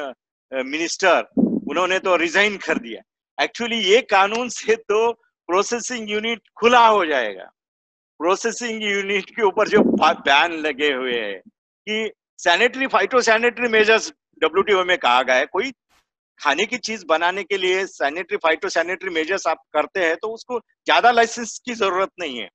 [0.51, 3.01] मिनिस्टर उन्होंने तो रिजाइन कर दिया।
[3.37, 5.11] एक्चुअली ये कानून से तो
[5.49, 7.43] प्रोसेसिंग यूनिट खुला हो जाएगा।
[8.19, 14.11] प्रोसेसिंग यूनिट के ऊपर जो बैन लगे हुए हैं कि sanitary phytosanitary measures
[14.43, 15.71] W में कहा गया है, कोई
[16.39, 20.59] खाने की चीज़ बनाने के लिए सैनिटरी फाइटो सैनिटरी मेजर्स आप करते हैं तो उसको
[20.59, 22.49] ज़्यादा लाइसेंस की ज़रूरत नहीं है।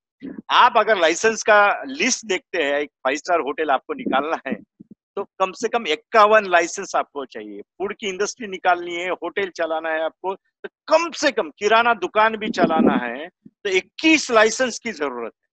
[0.53, 4.53] आप अगर लाइसेंस का लिस्ट देखते हैं, एक फाइव स्टार होटल आपको निकालना है
[5.17, 9.89] तो कम से कम इक्यावन लाइसेंस आपको चाहिए। फ़ूड की इंडस्ट्री निकालनी है होटल चलाना
[9.89, 14.91] है आपको तो कम से कम किराना दुकान भी चलाना है तो 21 लाइसेंस की
[14.93, 15.47] ज़रूरत है।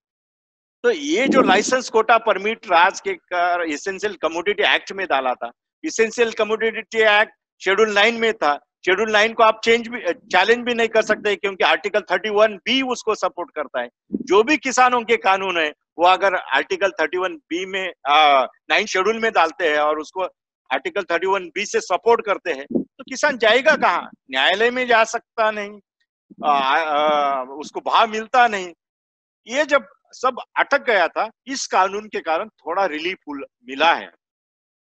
[0.85, 5.51] तो ये जो लाइसेंस कोटा परमिट राज के कर इसेंशियल कमोडिटी एक्ट में डाला था
[5.85, 8.55] essential commodity act schedule nine में था।
[8.87, 10.01] शेड्यूल नाइन को आप चेंज भी
[10.33, 13.89] चैलेंज भी नहीं कर सकते क्योंकि आर्टिकल थर्टी वन बी उसको सपोर्ट करता है।
[14.23, 19.19] जो भी किसानों के कानून है वो अगर आर्टिकल थर्टी वन बी में नाइन शेड्यूल
[19.21, 20.25] में डालते हैं और उसको
[20.71, 24.11] आर्टिकल थर्टी वन बी से सपोर्ट करते हैं तो किसान जाएगा कहाँ?
[24.31, 25.79] न्यायालय में जा सकता नहीं
[26.45, 28.73] आ, आ, उसको भाव मिलता नहीं।
[29.47, 34.11] ये जब सब अटक गया था इस कानून के कारण थोड़ा रिलीफ मिला है।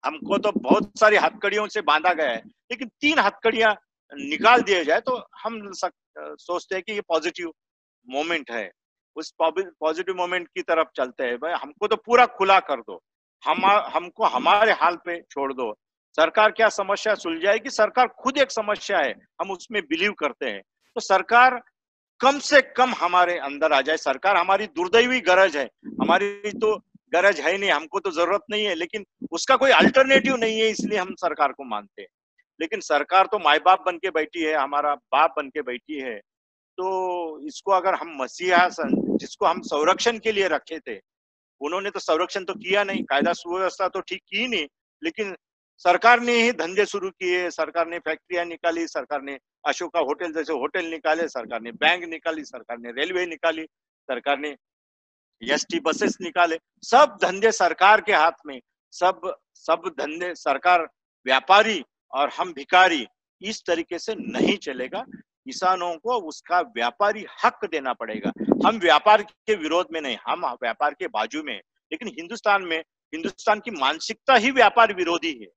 [0.06, 3.76] हमको तो बहुत सारी हथकड़ियों से बांधा गया है। लेकिन तीन हथकड़ियाँ
[4.12, 7.52] निकाल दिया जाए तो हम सक, सोचते हैं कि ये पॉजिटिव
[8.08, 8.70] मोमेंट है।
[9.16, 13.02] उस पॉजिटिव मोमेंट की तरफ़ चलते हैं। भाई हमको तो पूरा खुला कर दो।
[13.44, 15.74] हम हमको हमारे हाल पे छोड़ दो।
[16.16, 17.70] सरकार क्या समस्या सुलझाएगी?
[17.70, 20.62] सरकार खुद एक समस्या है। हम उसमें बिलीव करते हैं।
[20.96, 21.62] तो सरकार
[22.20, 25.66] कम से कम हमारे अंदर आ जाए। सरकार हमारी दुर्दैवी गरज है।
[26.02, 26.76] हमारी तो
[27.14, 30.98] गरज है नहीं, हमको तो ज़रूरत नहीं है, लेकिन उसका कोई अल्टरनेटिव नहीं है, इसलिए
[31.00, 32.10] हम सरकार को मानते हैं।
[32.60, 36.20] लेकिन सरकार तो माए बाप बन के बैठी है, हमारा बाप बन के बैठी है
[36.78, 40.96] तो इसको अगर हम मसीहा जिसको हम संरक्षण के लिए रखे थे,
[41.62, 44.68] उन्होंने तो संरक्षण तो किया नहीं, कायदा सुव्यवस्था तो ठीक की नहीं,
[45.02, 45.36] लेकिन
[45.86, 50.54] सरकार ने ही धंधे शुरू किए, सरकार ने फैक्ट्रियाँ निकाली, सरकार ने अशोका होटल जैसे
[50.54, 53.66] होटल निकाले, सरकार ने बैंक निकाली, सरकार ने रेलवे निकाली,
[54.10, 54.56] सरकार ने
[55.44, 58.60] एस टी बसेस निकाले, सब धंधे सरकार के हाथ में,
[58.92, 60.88] सब सब धंधे सरकार,
[61.26, 63.08] व्यापारी और हम भिकारी
[63.42, 65.06] इस तरीके से नहीं चलेगा।
[65.46, 68.32] किसानों को उसका व्यापारी हक देना पड़ेगा।
[68.68, 72.80] हम व्यापार के विरोध में नहीं, हम व्यापार के बाजू में लेकिन हिंदुस्तान में,
[73.14, 75.48] हिंदुस्तान की मानसिकता ही व्यापार विरोधी है।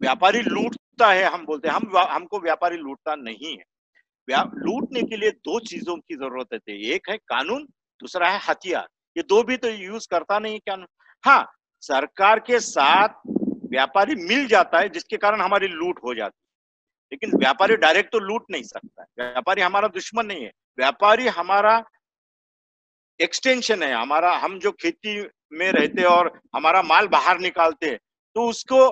[0.00, 3.64] व्यापारी लूटता है, हम बोलते हैं। हम हमको व्यापारी लूटता नहीं है।
[4.54, 7.64] लूटने के लिए दो चीज़ों की ज़रूरत है। एक है कानून,
[8.00, 10.76] दूसरा है हथियार। ये दो भी तो यूज़ करता नहीं क्या?
[11.24, 11.52] हाँ
[11.82, 13.08] सरकार के साथ
[13.70, 16.44] व्यापारी मिल जाता है, जिसके कारण हमारी लूट हो जाती है।
[17.12, 21.82] लेकिन व्यापारी डायरेक्ट तो लूट नहीं सकता है। व्यापारी हमारा दुश्मन नहीं है। व्यापारी हमारा
[23.20, 25.20] एक्सटेंशन है, हमारा, हम जो खेती
[25.52, 27.98] में रहते हैं और हमारा माल बाहर निकालते हैं
[28.36, 28.88] तो उसको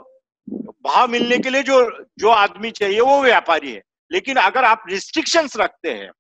[0.85, 3.83] भाव मिलने के लिए जो जो आदमी चाहिए, वो व्यापारी है।
[4.13, 6.11] लेकिन अगर आप रिस्ट्रिक्शंस रखते हैं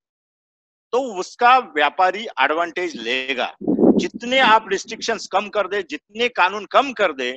[0.92, 3.54] तो उसका व्यापारी एडवांटेज लेगा।
[3.96, 7.37] जितने आप रिस्ट्रिक्शंस कम कर दे, जितने कानून कम कर दे,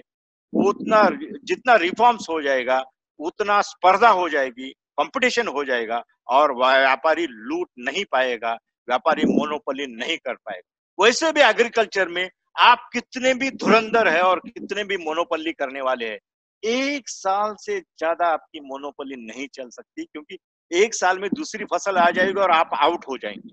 [0.54, 1.10] उतना
[1.46, 2.84] जितना रिफॉर्म्स हो जाएगा,
[3.20, 8.54] उतना स्पर्धा हो जाएगी कंपटीशन हो जाएगा और व्यापारी लूट नहीं पाएगा,
[8.88, 14.40] व्यापारी मोनोपोली नहीं कर पाएगा। वैसे भी एग्रीकल्चर में आप कितने भी धुरंधर है और
[14.46, 16.18] कितने भी मोनोपोली करने वाले हैं,
[16.64, 20.38] एक साल से ज़्यादा आपकी मोनोपोली नहीं चल सकती क्योंकि
[20.72, 23.50] एक साल में दूसरी फ़सल आ जाएगी और आप आउट हो जाएँगे।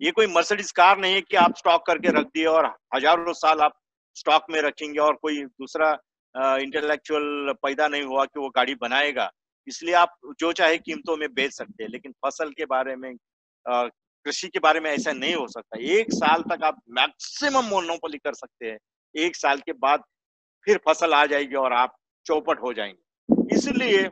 [0.00, 3.60] ये कोई मर्सिडीज कार नहीं है कि आप स्टॉक करके रख दिए और हज़ारों साल
[3.60, 3.78] आप
[4.16, 5.90] स्टॉक में रखेंगे और कोई दूसरा
[6.34, 9.30] इंटेलेक्चुअल पैदा नहीं हुआ कि वो गाड़ी बनाएगा।
[9.68, 13.14] इसलिए आप जो चाहे कीमतों में बेच सकते हैं, लेकिन फ़सल के बारे में
[13.66, 18.34] कृषि के बारे में ऐसा नहीं हो सकता। एक साल तक आप मैक्सिमम मोनोपोली कर
[18.34, 18.78] सकते हैं।
[19.14, 20.02] एक साल के बाद
[20.66, 24.08] फिर फ़सल आ जाएगी और आप चौपट हो जाएँगे। इसलिए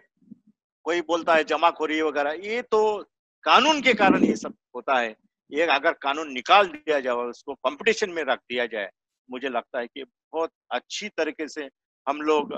[0.87, 3.03] कोई बोलता है जमाखोरी वगैरह, ये तो
[3.45, 5.15] कानून के कारण ये सब होता है।
[5.51, 8.91] एक अगर कानून निकाल दिया जाए उसको कंपटीशन में रख दिया जाए
[9.29, 11.69] मुझे लगता है कि बहुत अच्छी तरीके से
[12.07, 12.53] हम लोग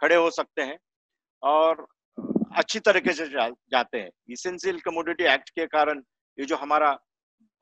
[0.00, 0.78] खड़े हो सकते हैं
[1.42, 1.86] और
[2.56, 6.02] अच्छी तरीके से जा, जाते हैं। इसेंशियल कमोडिटी एक्ट के कारण
[6.38, 6.90] ये जो हमारा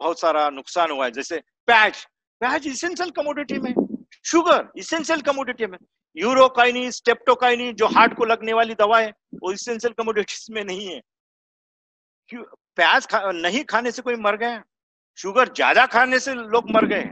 [0.00, 2.04] बहुत सारा नुकसान हुआ है जैसे प्याज
[2.40, 3.74] प्याज इसेंशियल कमोडिटी में
[4.24, 5.78] शुगर इसेंशियल कमोडिटी में
[6.16, 9.10] यूरोकाइनी स्टेप्टोकाइनी जो हार्ट को लगने वाली दवा है
[9.42, 11.00] वो इसेंशियल कमोडिटीज में नहीं है।
[12.76, 14.60] प्याज खा, नहीं खाने से कोई मर गए
[15.18, 17.04] शुगर ज़्यादा खाने से लोग मर गए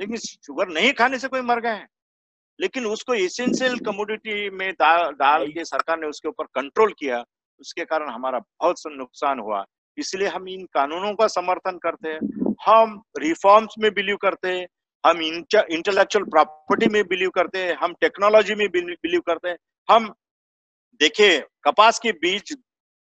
[0.00, 1.84] लेकिन शुगर नहीं खाने से कोई मर गए
[2.58, 7.24] लेकिन उसको इसेंशियल कमोडिटी में डाल डाल के सरकार ने उसके ऊपर कंट्रोल किया
[7.60, 9.64] उसके कारण हमारा बहुत नुकसान हुआ।
[9.98, 14.66] इसलिए हम इन कानूनों का समर्थन करते हैं हम रिफॉर्म्स में बिलीव करते हैं
[15.04, 19.56] हम इंटेलेक्चुअल प्रॉपर्टी में बिलीव करते हैं हम टेक्नोलॉजी में बिलीव करते हैं
[19.88, 20.08] हम
[21.00, 22.56] देखिए कपास के बीज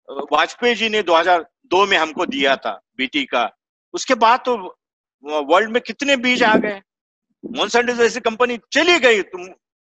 [0.09, 3.51] वाजपेयी जी ने 2002 में हमको दिया था, बीटी का।
[3.93, 4.77] उसके बाद तो
[5.25, 6.81] वर्ल्ड में कितने बीज आ गए?
[7.45, 9.41] मोनसेंटो जैसी कंपनी चली गई तुम,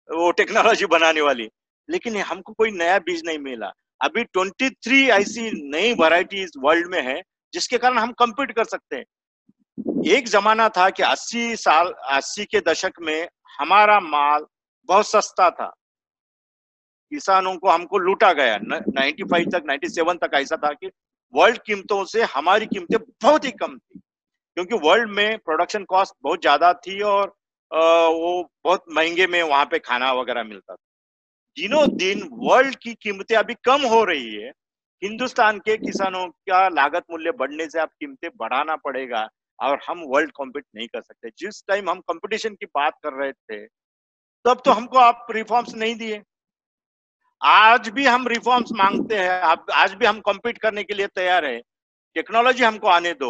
[0.09, 1.49] वो टेक्नोलॉजी बनाने वाली।
[1.89, 7.23] लेकिन हमको कोई नया बीज नहीं मिला। अभी 23 ऐसी नई वैरायटीज वर्ल्ड में है,
[7.53, 9.05] जिसके कारण हम कम्पीट कर सकते हैं।
[10.07, 14.45] एक जमाना था कि 80 साल 80 के दशक में हमारा माल
[14.85, 15.73] बहुत सस्ता था।
[17.11, 20.91] किसानों को हमको लूटा गया। 95 तक 97 तक ऐसा था कि
[21.33, 23.99] वर्ल्ड कीमतों से हमारी कीमतें बहुत ही कम थी।
[24.57, 27.33] क्योंकि वर्ल्ड में प्रोडक्शन कॉस्ट बहुत ज़्यादा थी और
[27.71, 28.31] वो
[28.63, 30.83] बहुत महँगे में वहाँ पे खाना वगैरह मिलता था।
[31.57, 34.51] दिनों दिन वर्ल्ड की कीमतें अभी कम हो रही है।
[35.01, 39.27] हिंदुस्तान के किसानों का लागत मूल्य बढ़ने से आप कीमतें बढ़ाना पड़ेगा
[39.59, 43.31] और हम वर्ल्ड कॉम्पिट नहीं कर सकते। जिस टाइम हम कंपटीशन की बात कर रहे
[43.31, 43.65] थे,
[44.45, 46.21] तब तो हमको आप रिफॉर्म्स नहीं दिए।
[47.41, 49.41] आज भी हम रिफॉर्म्स मांगते हैं।
[49.73, 51.62] आज भी हम कम्पीट करने के लिए तैयार है।
[52.15, 53.30] टेक्नोलॉजी हमको आने दो।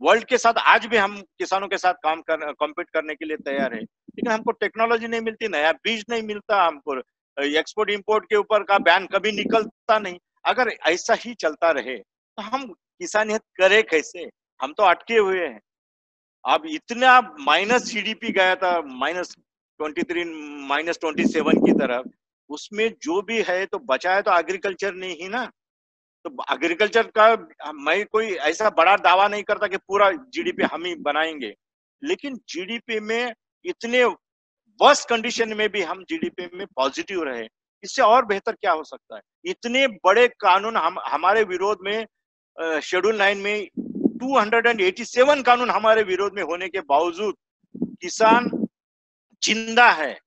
[0.00, 3.36] वर्ल्ड के साथ आज भी हम किसानों के साथ काम कर कम्पीट करने के लिए
[3.36, 6.96] तैयार है। लेकिन हमको टेक्नोलॉजी नहीं मिलती, नया बीज नहीं मिलता, हमको
[7.36, 12.42] एक्सपोर्ट इंपोर्ट के ऊपर का बैन कभी निकलता नहीं। अगर ऐसा ही चलता रहे तो
[12.42, 14.28] हम किसानियत करे कैसे?
[14.60, 15.60] हम तो अटके हुए हैं।
[16.44, 19.34] अब इतना माइनस जीडीपी गया था minus
[19.80, 20.24] twenty three
[20.68, 22.08] minus twenty seven की तरफ़।
[22.50, 25.44] उसमें जो भी है तो बचा है तो एग्रीकल्चर ने ही ना।
[26.24, 30.94] तो एग्रीकल्चर का, मैं कोई ऐसा बड़ा दावा नहीं करता कि पूरा जीडीपी हम ही
[31.02, 31.54] बनाएँगे।
[32.02, 33.32] लेकिन जीडीपी में
[33.64, 34.04] इतने
[34.80, 37.46] वर्स्ट कंडीशन में भी हम जीडीपी में पॉजिटिव रहे।
[37.84, 39.22] इससे और बेहतर क्या हो सकता है?
[39.44, 42.06] इतने बड़े कानून हम, हमारे विरोध में
[42.82, 43.68] शेड्यूल नाइन में
[44.18, 47.34] 287 कानून हमारे विरोध में होने के बावजूद
[48.00, 48.48] किसान
[49.42, 50.18] ज़िंदा है।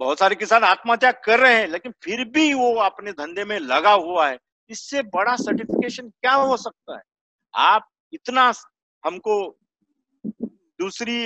[0.00, 3.92] बहुत सारे किसान आत्महत्या कर रहे हैं, लेकिन फिर भी वो अपने धंधे में लगा
[3.92, 4.38] हुआ है।
[4.70, 7.02] इससे बड़ा सर्टिफिकेशन क्या हो सकता है?
[7.54, 8.52] आप इतना
[9.04, 9.36] हमको
[10.80, 11.18] दूसरी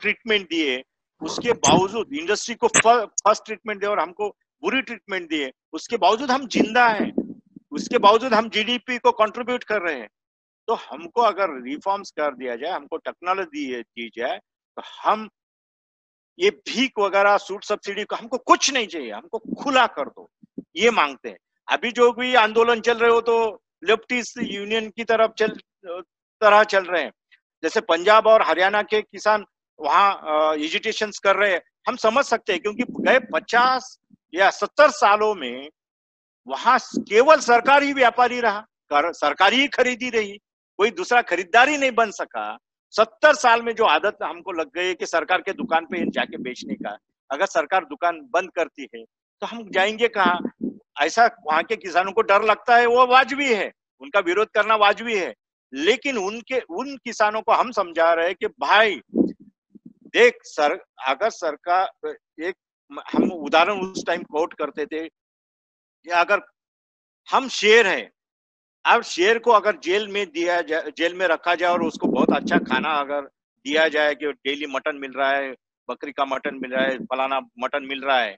[0.00, 0.82] ट्रीटमेंट दिए,
[1.22, 4.28] उसके बावजूद इंडस्ट्री को फ़र्स्ट ट्रीटमेंट दिए और हमको
[4.62, 7.12] बुरी ट्रीटमेंट दिए, उसके बावजूद हम ज़िंदा हैं,
[7.72, 10.08] उसके बावजूद हम जीडीपी को कंट्रीब्यूट कर रहे हैं।
[10.68, 14.38] तो हमको अगर रिफॉर्म्स कर दिया जाए, हमको टेक्नोलॉजी दी जाए
[14.76, 15.28] तो हम
[16.38, 20.28] ये भीख वगैरह सूट सब्सिडी को हमको कुछ नहीं चाहिए हमको खुला कर दो
[20.76, 21.36] ये मांगते हैं।
[21.68, 23.36] अभी जो भी आंदोलन चल रहे हो तो
[23.84, 27.12] लेफ्टिस्ट यूनियन की तरफ़ चल तरह चल रहे हैं।
[27.62, 29.44] जैसे पंजाब और हरियाणा के किसान
[29.78, 33.96] वहाँ एजिटेशन कर रहे हैं। हम समझ सकते हैं क्योंकि गए पचास
[34.32, 35.68] या सत्तर सालों में
[36.46, 38.60] वहाँ केवल सरकारी व्यापारी रहा
[38.92, 40.36] कर, सरकारी ही खरीदी रही
[40.78, 42.56] कोई दूसरा खरीदारी नहीं बन सका।
[42.96, 46.36] सत्तर साल में जो आदत हमको लग गई है कि सरकार के दुकान पे जाके
[46.36, 46.96] बेचने का,
[47.30, 49.04] अगर सरकार दुकान बंद करती है
[49.42, 50.38] तो हम जाएँगे कहा?
[51.00, 55.16] ऐसा वहाँ के किसानों को डर लगता है, वो वाजबी है, उनका विरोध करना वाजबी
[55.18, 55.34] है।
[55.72, 59.00] लेकिन उनके, उन किसानों को हम समझा रहे हैं कि भाई,
[60.14, 62.08] देख सर, अगर सरकार
[62.42, 62.54] एक,
[63.12, 66.40] हम उदाहरण उस टाइम कोट करते थे कि अगर
[67.28, 68.10] हम शेर हैं
[68.84, 72.32] अब शेर को अगर जेल में दिया जाए जेल में रखा जाए और उसको बहुत
[72.32, 73.20] अच्छा खाना अगर
[73.66, 75.52] दिया जाए कि डेली मटन मिल रहा है,
[75.88, 78.36] बकरी का मटन मिल रहा है, फलाना मटन मिल रहा है,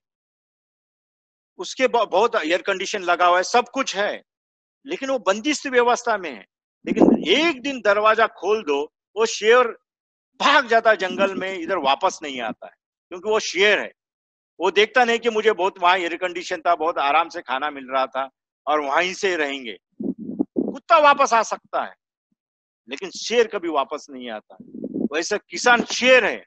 [1.59, 4.23] उसके बहुत एयर कंडीशन लगा हुआ है, सब कुछ है,
[4.87, 6.45] लेकिन वो बंदिश व्यवस्था में है।
[6.85, 8.83] लेकिन एक दिन दरवाज़ा खोल दो,
[9.17, 9.67] वो शेर
[10.41, 12.73] भाग जाता है जंगल में, इधर वापस नहीं आता है,
[13.13, 13.91] क्योंकि वो शेर है।
[14.61, 17.89] वो देखता नहीं कि मुझे बहुत, वहाँ एयर कंडीशन था, बहुत आराम से खाना मिल
[17.91, 18.29] रहा था,
[18.67, 19.77] और वहीं से रहेंगे।
[20.77, 21.95] कुत्ता वापस आ सकता है
[22.89, 24.57] लेकिन शेर कभी वापस नहीं आता
[25.13, 26.45] वैसे किसान शेर है।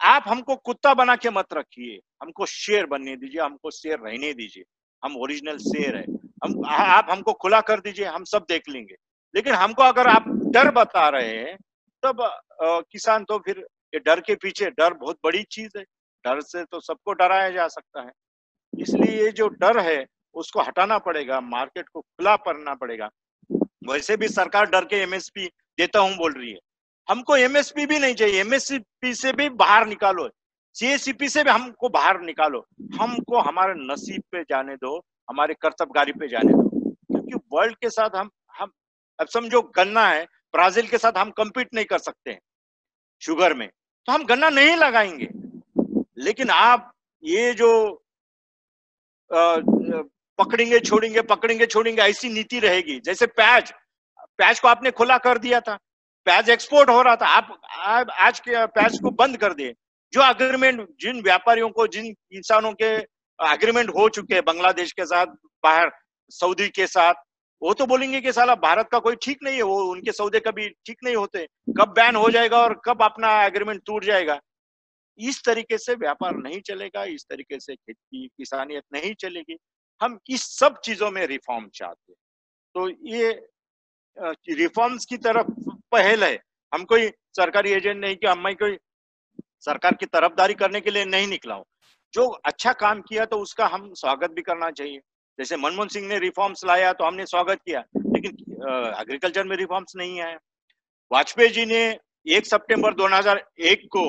[0.00, 4.64] आप हमको कुत्ता बना के मत रखिए। हमको शेर बनने दीजिए हमको शेर रहने दीजिए।
[5.02, 6.04] हम ओरिजिनल शेर है।
[6.44, 8.94] हम आप हमको खुला कर दीजिए हम सब देख लेंगे।
[9.34, 11.56] लेकिन हमको अगर आप डर बता रहे हैं
[12.02, 13.58] तब आ, किसान तो फिर
[13.94, 15.84] ये डर के पीछे डर बहुत बड़ी चीज़ है।
[16.24, 18.12] डर से तो सबको डराया जा सकता है।
[18.78, 23.10] इसलिए ये जो डर है उसको हटाना पड़ेगा, मार्केट को खुला करना पड़ेगा।
[23.88, 25.46] वैसे भी सरकार डर के एमएसपी
[25.78, 26.58] देता हूँ बोल रही है।
[27.08, 30.28] हमको एमएसपी भी नहीं चाहिए एमएसपी से भी बाहर निकालो।
[30.74, 32.66] सीएससीपी से भी हमको बाहर निकालो।
[33.00, 34.98] हमको हमारे नसीब पे जाने दो,
[35.30, 38.70] हमारे कर्तव्यगारी पे जाने दो। क्योंकि वर्ल्ड के साथ हम हम,
[39.20, 42.40] अब समझो गन्ना है, ब्राज़ील के साथ हम कम्पीट नहीं कर सकते। हैं
[43.22, 43.68] शुगर में
[44.06, 45.28] तो हम गन्ना नहीं लगाएँगे।
[46.18, 46.92] लेकिन आप
[47.24, 47.98] ये जो
[50.38, 53.72] पकड़ेंगे, छोड़ेंगे पकड़ेंगे, छोड़ेंगे, ऐसी नीति रहेगी। जैसे प्याज
[54.38, 55.76] प्याज को आपने खुला कर दिया था
[56.26, 59.74] प्याज एक्सपोर्ट हो रहा था, आप आज के प्याज को बंद कर दिए।
[60.12, 62.94] जो अग्रीमेंट जिन व्यापारियों को, जिन किसानों के
[63.38, 65.26] अग्रीमेंट हो चुके हैं, बांग्लादेश के साथ,
[65.64, 65.90] बाहर,
[66.32, 67.14] सऊदी के साथ,
[67.62, 70.68] वो तो बोलेंगे कि साला भारत का कोई ठीक नहीं है, वो उनके सौदे कभी
[70.86, 71.46] ठीक नहीं होते।
[71.78, 74.38] कब बैन हो जाएगा और कब अपना एग्रीमेंट टूट जाएगा?
[75.18, 79.56] इस तरीके से व्यापार नहीं चलेगा, इस तरीके से खेती, किसानियत नहीं चलेगी।
[80.02, 82.18] हम इस सब चीज़ों में रिफॉर्म चाहते हैं।
[82.74, 83.30] तो ये
[84.54, 85.50] रिफॉर्म्स की तरफ़
[85.92, 86.38] पहल है।
[86.72, 88.76] हम कोई सरकारी एजेंट नहीं कि हम मैं कोई
[89.64, 91.64] सरकार की तरफदारी करने के लिए नहीं निकला हूँ।
[92.14, 95.00] जो अच्छा काम किया तो उसका हम स्वागत भी करना चाहिए।
[95.38, 98.32] जैसे मनमोहन सिंह ने रिफॉर्म्स लाया तो हमने स्वागत किया, लेकिन
[99.00, 100.38] एग्रीकल्चर में रिफॉर्म्स नहीं आया।
[101.10, 101.80] वाजपेयी जी ने
[102.26, 104.04] एक सितंबर 2001 को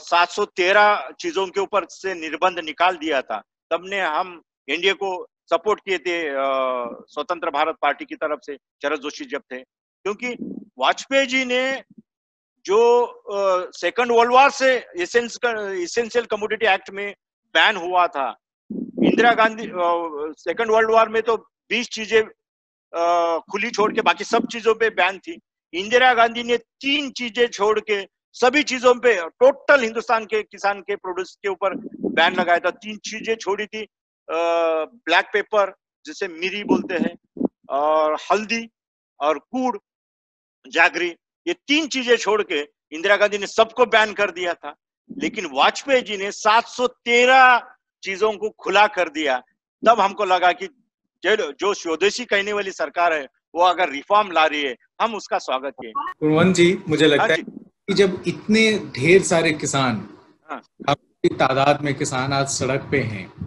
[0.00, 4.40] सात सौ तेरह चीज़ों के ऊपर से निर्बंध निकाल दिया था। तब ने हम
[4.70, 5.10] एनडीए को
[5.50, 6.16] सपोर्ट किए थे
[7.08, 10.28] स्वतंत्र भारत पार्टी की तरफ़ से, शरद जोशी जब थे। क्योंकि
[10.78, 11.62] वाजपेयी जी ने
[12.64, 12.78] जो
[13.76, 17.12] सेकंड वर्ल्ड वॉर से इसेंशियल कमोडिटी एक्ट में
[17.54, 18.28] बैन हुआ था,
[18.70, 19.70] Indira Gandhi
[20.38, 21.36] second world war में तो
[21.70, 22.22] 20 चीज़ें
[23.52, 25.38] खुली छोड़ के बाकी सब चीज़ों पे बैन थी।
[25.74, 28.02] इंदिरा गांधी ने तीन चीज़ें छोड़ के
[28.36, 31.74] सभी चीज़ों पे टोटल हिंदुस्तान के किसान के प्रोड्यूस के ऊपर
[32.14, 33.86] बैन लगाया था। तीन चीज़ें छोड़ी थी।
[34.30, 35.74] ब्लैक पेपर
[36.06, 37.14] जिसे मिरी बोलते हैं
[37.68, 38.68] और हल्दी
[39.20, 39.76] और कूड़
[40.70, 41.08] जागरी
[41.46, 42.60] ये तीन चीज़ें छोड़ के
[42.92, 44.74] इंदिरा गांधी ने सबको बैन कर दिया था
[45.18, 47.60] लेकिन वाजपेयी जी ने 713
[48.02, 49.38] चीज़ों को खुला कर दिया
[49.82, 50.68] तब हमको लगा कि
[51.22, 55.74] जो स्वदेशी कहने वाली सरकार है वो अगर रिफॉर्म ला रही है हम उसका स्वागत
[55.84, 60.08] किए जी मुझे लगता हाँ है कि जब इतने ढेर सारे किसान
[60.50, 60.62] हाँ।
[61.24, 63.39] तादाद में किसान आज सड़क पे हैं।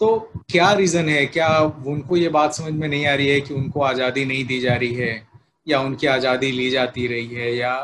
[0.00, 0.18] तो
[0.50, 1.24] क्या रीजन है?
[1.26, 1.48] क्या
[1.86, 4.76] उनको ये बात समझ में नहीं आ रही है कि उनको आज़ादी नहीं दी जा
[4.76, 5.26] रही है?
[5.66, 7.54] या उनकी आज़ादी ली जाती रही है?
[7.56, 7.74] या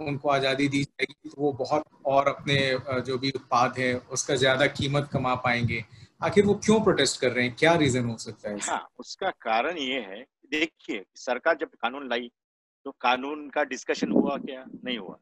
[0.00, 2.56] उनको आज़ादी दी जाएगी तो वो बहुत और अपने
[3.02, 5.84] जो भी उत्पाद है, उसका ज़्यादा कीमत कमा पाएँगे।
[6.20, 7.54] आखिर वो क्यों प्रोटेस्ट कर रहे हैं?
[7.58, 10.20] क्या रीजन हो सकता है हाँ उसका कारण ये है,
[10.52, 12.30] देखिए, सरकार जब कानून लाई
[12.86, 14.64] तो कानून का डिस्कशन हुआ क्या?
[14.84, 15.18] नहीं हुआ।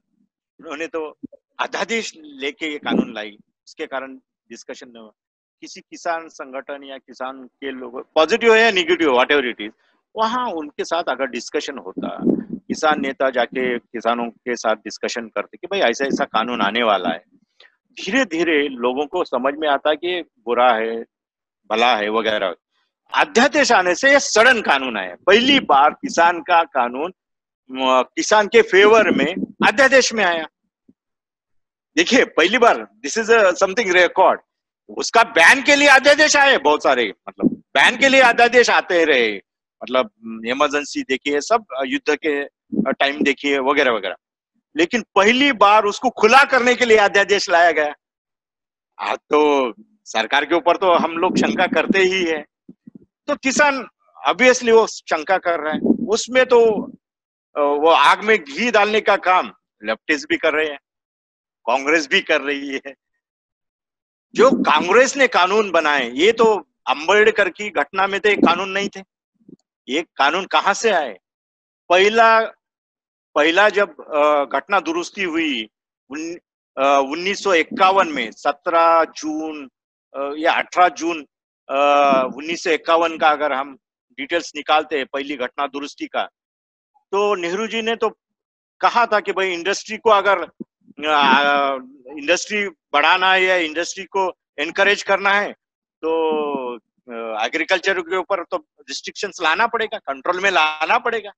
[0.60, 1.08] उन्होंने तो
[1.60, 3.36] अध्यादेश लेके ये कानून लाई,
[3.66, 4.16] उसके कारण
[4.50, 5.12] डिस्कशन नहीं हुआ।
[5.62, 9.72] किसी किसान संगठन या किसान के लोग पॉजिटिव है या negative whatever it is
[10.16, 12.18] वहाँ उनके साथ अगर डिस्कशन होता,
[12.68, 17.08] किसान नेता जाके किसानों के साथ डिस्कशन करते कि भाई ऐसा ऐसा कानून आने वाला
[17.08, 17.24] है
[17.96, 21.00] धीरे धीरे लोगों को समझ में आता कि बुरा है,
[21.70, 22.54] भला है, वगैरह।
[23.12, 27.12] अध्यादेश आने से सडन कानून आया। पहली बार किसान का कानून
[28.16, 29.34] किसान के फेवर में
[29.68, 30.46] अध्यादेश में आया।
[31.96, 34.40] देखिए, पहली बार दिस इज़ समथिंग रिकॉर्ड
[34.98, 39.30] उसका बैन के लिए अध्यादेश आए बहुत सारे मतलब बैन के लिए अध्यादेश आते रहे।
[39.80, 40.10] मतलब
[40.46, 42.42] इमरजेंसी देखिए सब युद्ध के
[42.92, 44.14] टाइम देखिए वगैरह वगैरह।
[44.76, 47.94] लेकिन पहली बार उसको खुला करने के लिए अध्यादेश लाया गया।
[48.98, 49.72] आ, तो
[50.04, 52.44] सरकार के ऊपर तो हम लोग शंका करते ही है।
[53.28, 53.84] तो किसान
[54.16, 56.60] ऑब्वियसली वो शंका कर रहे हैं। उसमें तो
[57.56, 60.78] वो आग में घी डालने का काम लेफ्टिस्ट भी कर रहे हैं
[61.66, 62.94] कांग्रेस भी कर रही है।
[64.34, 66.44] जो कांग्रेस ने कानून बनाए, ये तो
[66.88, 69.00] अंबेडकर की घटना में तो एक कानून नहीं थे।
[69.88, 71.16] ये कानून कहाँ से आए?
[71.90, 72.40] पहला
[73.36, 73.94] पहला जब
[74.52, 75.62] घटना दुरुस्ती हुई
[76.10, 79.68] उन्नीस सौ इक्यावन में 17 जून
[80.38, 81.20] या 18 जून
[82.36, 83.76] उन्नीस सौ इक्यावन का अगर हम
[84.18, 86.24] डिटेल्स निकालते हैं, पहली घटना दुरुस्ती का
[87.12, 88.08] तो नेहरू जी ने तो
[88.80, 90.46] कहा था कि भाई, इंडस्ट्री को अगर
[92.18, 94.26] इंडस्ट्री बढ़ाना है या इंडस्ट्री को
[94.58, 96.74] एनकरेज करना है तो
[97.44, 98.56] एग्रीकल्चर के ऊपर तो
[98.88, 101.32] रिस्ट्रिक्शंस लाना पड़ेगा कंट्रोल में लाना पड़ेगा।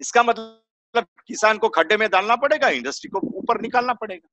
[0.00, 4.28] इसका मतलब किसान को खड्डे में डालना पड़ेगा इंडस्ट्री को ऊपर निकालना पड़ेगा।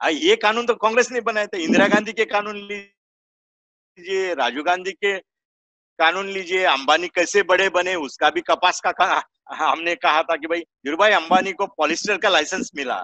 [0.00, 4.92] आ, ये कानून तो कांग्रेस ने बनाए थे इंदिरा गांधी के कानून लीजिए राजीव गांधी
[4.94, 5.16] के
[5.98, 9.22] कानून लीजिए अंबानी कैसे बड़े बने उसका भी कपास का कहा
[9.60, 12.96] हमने कहा था कि भाई धीरू भाई अंबानी को पॉलिस्टर का लाइसेंस मिला।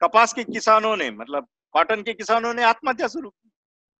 [0.00, 3.50] कपास के किसानों ने मतलब कॉटन के किसानों ने आत्महत्या शुरू की।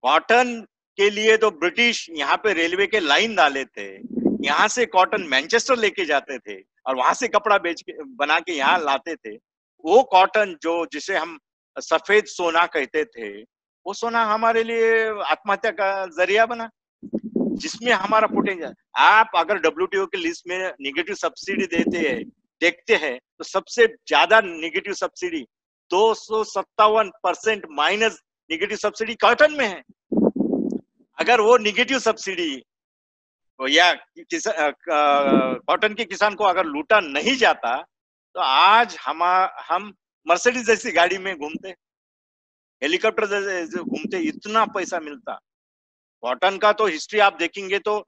[0.05, 0.61] कॉटन
[0.99, 5.79] के लिए तो ब्रिटिश यहाँ पे रेलवे के लाइन डाले थे, यहाँ से कॉटन मैनचेस्टर
[5.79, 9.37] लेके जाते थे और वहाँ से कपड़ा बेच के, बना के यहाँ लाते थे।
[9.85, 11.39] वो कॉटन जो, जिसे हम
[11.77, 16.71] सफ़ेद सोना कहते थे, वो सोना हमारे लिए आत्महत्या का ज़रिया बना,
[17.03, 22.25] जिसमें हमारा पोटेंशियल आप अगर डब्ल्यू के लिस्ट में निगेटिव सब्सिडी देते हैं
[22.63, 25.41] देखते हैं तो सबसे ज़्यादा निगेटिव सब्सिडी
[25.91, 28.19] दो सौ सत्तावन percent minus
[28.51, 29.83] negative subsidy cotton में है।
[31.19, 32.51] अगर वो निगेटिव सब्सिडी
[33.61, 37.77] या कॉटन के किसान को अगर लूटा नहीं जाता
[38.37, 39.23] तो आज हम
[39.69, 39.93] हम
[40.27, 41.69] मर्सिडीज जैसी गाड़ी में घूमते
[42.83, 45.39] हेलीकॉप्टर जैसे घूमते, इतना पैसा मिलता।
[46.23, 47.99] कॉटन का तो हिस्ट्री आप देखेंगे तो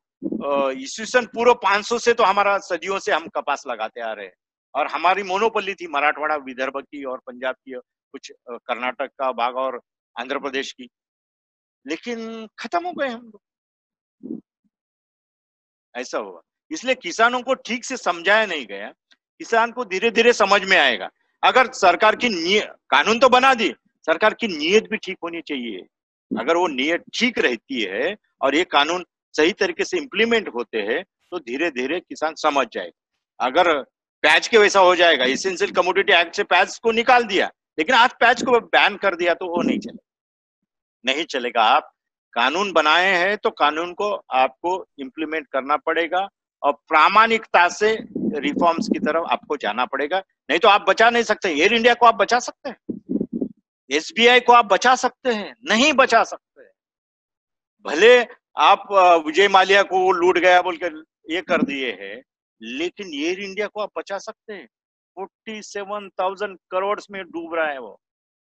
[0.78, 4.32] ईस्वी सन पूर्व 500 से तो हमारा सदियों से हम कपास लगाते आ रहे हैं।
[4.74, 9.80] और हमारी मोनोपल्ली थी मराठवाड़ा विदर्भ की और पंजाब की, कुछ कर्नाटक का भाग और
[10.16, 10.88] आंध्र प्रदेश की।
[11.86, 14.40] लेकिन खत्म हो गए हम लोग।
[15.94, 16.40] ऐसा हुआ।
[16.70, 18.88] इसलिए किसानों को ठीक से समझाया नहीं गया।
[19.38, 21.08] किसान को धीरे धीरे समझ में आएगा।
[21.42, 23.72] अगर सरकार की कानून तो बना दी
[24.06, 25.86] सरकार की नीयत भी ठीक होनी चाहिए।
[26.30, 29.04] अगर वो नीयत ठीक रहती है और ये कानून
[29.34, 33.72] सही तरीके से इम्प्लीमेंट होते हैं तो धीरे धीरे किसान समझ जाएगा। अगर
[34.24, 38.12] पैच के वैसा हो जाएगा। इसेंशियल कमोडिटी एक्ट से पैच को निकाल दिया, लेकिन आज
[38.20, 40.06] पैच को बैन कर दिया तो वो नहीं चलेगा।
[41.04, 41.90] नहीं चलेगा। आप
[42.34, 46.28] कानून बनाए हैं तो कानून को आपको इम्प्लीमेंट करना पड़ेगा
[46.62, 47.92] और प्रामाणिकता से
[48.36, 52.06] रिफॉर्म्स की तरफ़ आपको जाना पड़ेगा। नहीं तो आप बचा नहीं सकते। एयर इंडिया को
[52.06, 52.98] आप बचा सकते हैं।
[53.90, 56.68] एसबीआई को आप बचा सकते हैं। नहीं बचा सकते।
[57.84, 58.16] भले
[58.60, 58.86] आप
[59.26, 60.86] विजय मालिया को लूट गया बोल के
[61.34, 62.22] ये कर दिए हैं
[62.62, 64.66] लेकिन एयर इंडिया को आप बचा सकते हैं।
[65.16, 68.00] फोर्टी सेवन थाउज़ेंड करोड़ में डूब रहा है वो।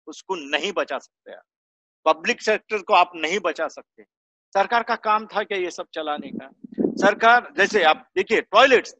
[0.07, 1.43] उसको नहीं बचा सकते आप।
[2.05, 4.03] पब्लिक सेक्टर को आप नहीं बचा सकते।
[4.53, 6.51] सरकार का काम था क्या ये सब चलाने का?
[6.79, 8.95] सरकार, जैसे आप देखिए टॉयलेट्स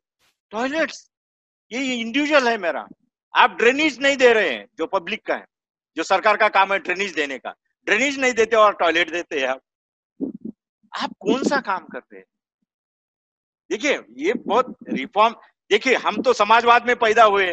[0.52, 1.12] टॉयलेट्स
[1.72, 2.88] ये इंडिविजुअल है मेरा।
[3.36, 5.46] आप ड्रेनेज नहीं दे रहे हैं, जो पब्लिक का है।
[5.98, 9.48] जो सरकार का काम है ड्रेनेज देने का। ड्रेनेज नहीं देते और टॉयलेट देते हैं
[9.48, 9.62] आप।
[11.00, 12.26] आप कौन सा काम करते हैं?
[13.74, 15.36] देखिए, ये बहुत रिफॉर्म
[15.72, 17.46] देखिए, हम तो समाजवाद में पैदा हुए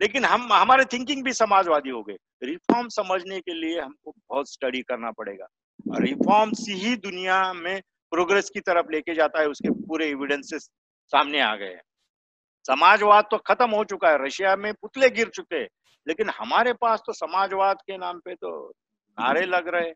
[0.00, 4.82] लेकिन हम, हमारे थिंकिंग भी समाजवादी हो गए। रिफॉर्म समझने के लिए हमको बहुत स्टडी
[4.82, 5.44] करना पड़ेगा।
[5.90, 7.80] और रिफॉर्म्स ही दुनिया में
[8.12, 10.68] प्रोग्रेस की तरफ़ लेके जाता है, उसके पूरे एविडेंसेस
[11.12, 11.82] सामने आ गए हैं।
[12.66, 15.68] समाजवाद तो खत्म हो चुका है, रशिया में पुतले गिर चुके हैं,
[16.06, 18.72] लेकिन हमारे पास तो समाजवाद के नाम पे तो
[19.18, 19.92] नारे लग रहे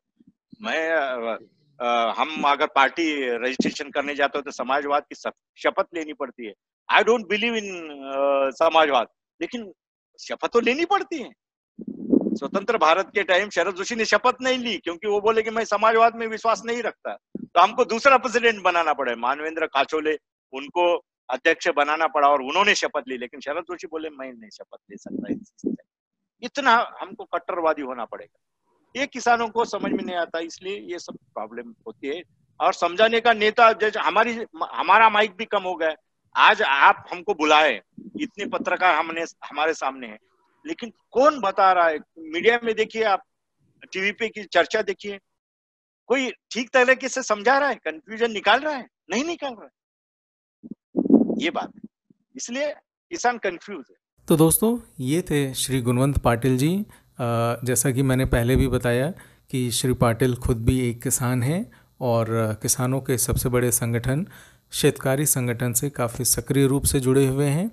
[0.63, 1.37] मैं
[1.81, 3.05] आ, हम अगर पार्टी
[3.37, 5.15] रजिस्ट्रेशन करने जाते हो तो समाजवाद की
[5.63, 6.53] शपथ लेनी पड़ती है।
[6.89, 9.07] आई डोंट बिलीव इन समाजवाद।
[9.41, 9.73] लेकिन
[10.19, 11.31] शपथ तो लेनी पड़ती है।
[12.37, 15.65] स्वतंत्र भारत के टाइम शरद जोशी ने शपथ नहीं ली क्योंकि वो बोले कि मैं
[15.65, 20.17] समाजवाद में विश्वास नहीं रखता। तो हमको दूसरा प्रेसिडेंट बनाना पड़े मानवेंद्र काचोले।
[20.53, 20.85] उनको
[21.29, 24.97] अध्यक्ष बनाना पड़ा और उन्होंने शपथ ली लेकिन शरद जोशी बोले मैं नहीं शपथ ले
[24.97, 25.75] सकता
[26.43, 28.39] इतना हमको कट्टरवादी होना पड़ेगा।
[28.97, 32.23] ये किसानों को समझ में नहीं आता, इसलिए ये सब प्रॉब्लम होती है।
[32.61, 35.95] और समझाने का नेता, जैसे हमारी, हमारा माइक भी कम हो गया।
[36.37, 37.81] आज आप हमको बुलाए,
[38.21, 40.19] इतने पत्रकार हमने, हमारे सामने है।
[40.67, 41.99] लेकिन कौन बता रहा है?
[42.19, 43.23] मीडिया में देखिए आप,
[43.93, 45.19] टीवी पे की चर्चा देखिए।
[46.07, 47.75] कोई ठीक तरीके से समझा रहा है?
[47.75, 48.87] कंफ्यूजन निकाल रहा है?
[49.11, 49.71] नहीं निकाल रहा है।
[51.39, 51.73] ये बात
[52.37, 52.73] इसलिए
[53.11, 53.97] किसान कंफ्यूज है।
[54.29, 56.87] तो दोस्तों, ये थे श्री गुणवंत पाटिल जी।
[57.19, 59.13] जैसा कि मैंने पहले भी बताया
[59.51, 62.27] कि श्री पाटिल खुद भी एक किसान हैं और
[62.63, 64.27] किसानों के सबसे बड़े संगठन
[64.73, 67.71] शेतकारी संगठन से काफ़ी सक्रिय रूप से जुड़े हुए हैं।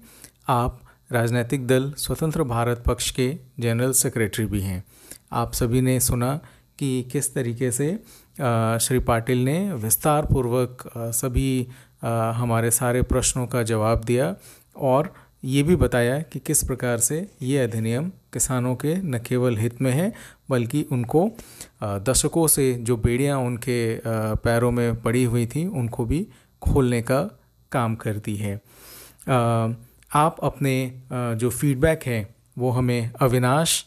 [0.48, 0.82] आप
[1.12, 4.84] राजनीतिक दल स्वतंत्र भारत पक्ष के जनरल सेक्रेटरी भी हैं।
[5.32, 6.40] आप सभी ने सुना
[6.80, 7.92] कि किस तरीके से
[8.86, 11.68] श्री पाटिल ने विस्तार पूर्वक सभी
[12.04, 14.36] हमारे सारे प्रश्नों का जवाब दिया
[14.76, 15.14] और
[15.44, 19.92] ये भी बताया कि किस प्रकार से ये अधिनियम किसानों के न केवल हित में
[19.92, 20.12] है,
[20.50, 21.30] बल्कि उनको
[21.84, 23.80] दशकों से जो बेड़ियाँ उनके
[24.44, 26.26] पैरों में पड़ी हुई थी, उनको भी
[26.62, 27.22] खोलने का
[27.72, 28.56] काम करती है।
[30.12, 32.28] आप अपने जो फीडबैक है,
[32.58, 33.86] वो हमें Avinash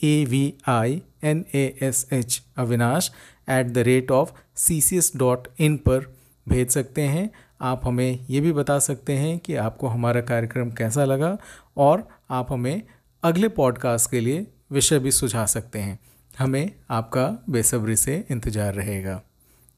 [0.00, 3.10] A V I N A S H Avinash
[3.50, 6.14] at the rate of C C S dot in पर
[6.46, 11.04] भेज सकते हैं। आप हमें ये भी बता सकते हैं कि आपको हमारा कार्यक्रम कैसा
[11.04, 11.38] लगा
[11.76, 12.82] और आप हमें
[13.22, 15.98] अगले पॉडकास्ट के लिए विषय भी सुझा सकते हैं।
[16.38, 19.22] हमें आपका बेसब्री से इंतज़ार रहेगा।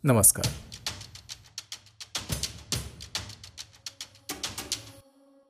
[0.04, 0.67] नमस्कार।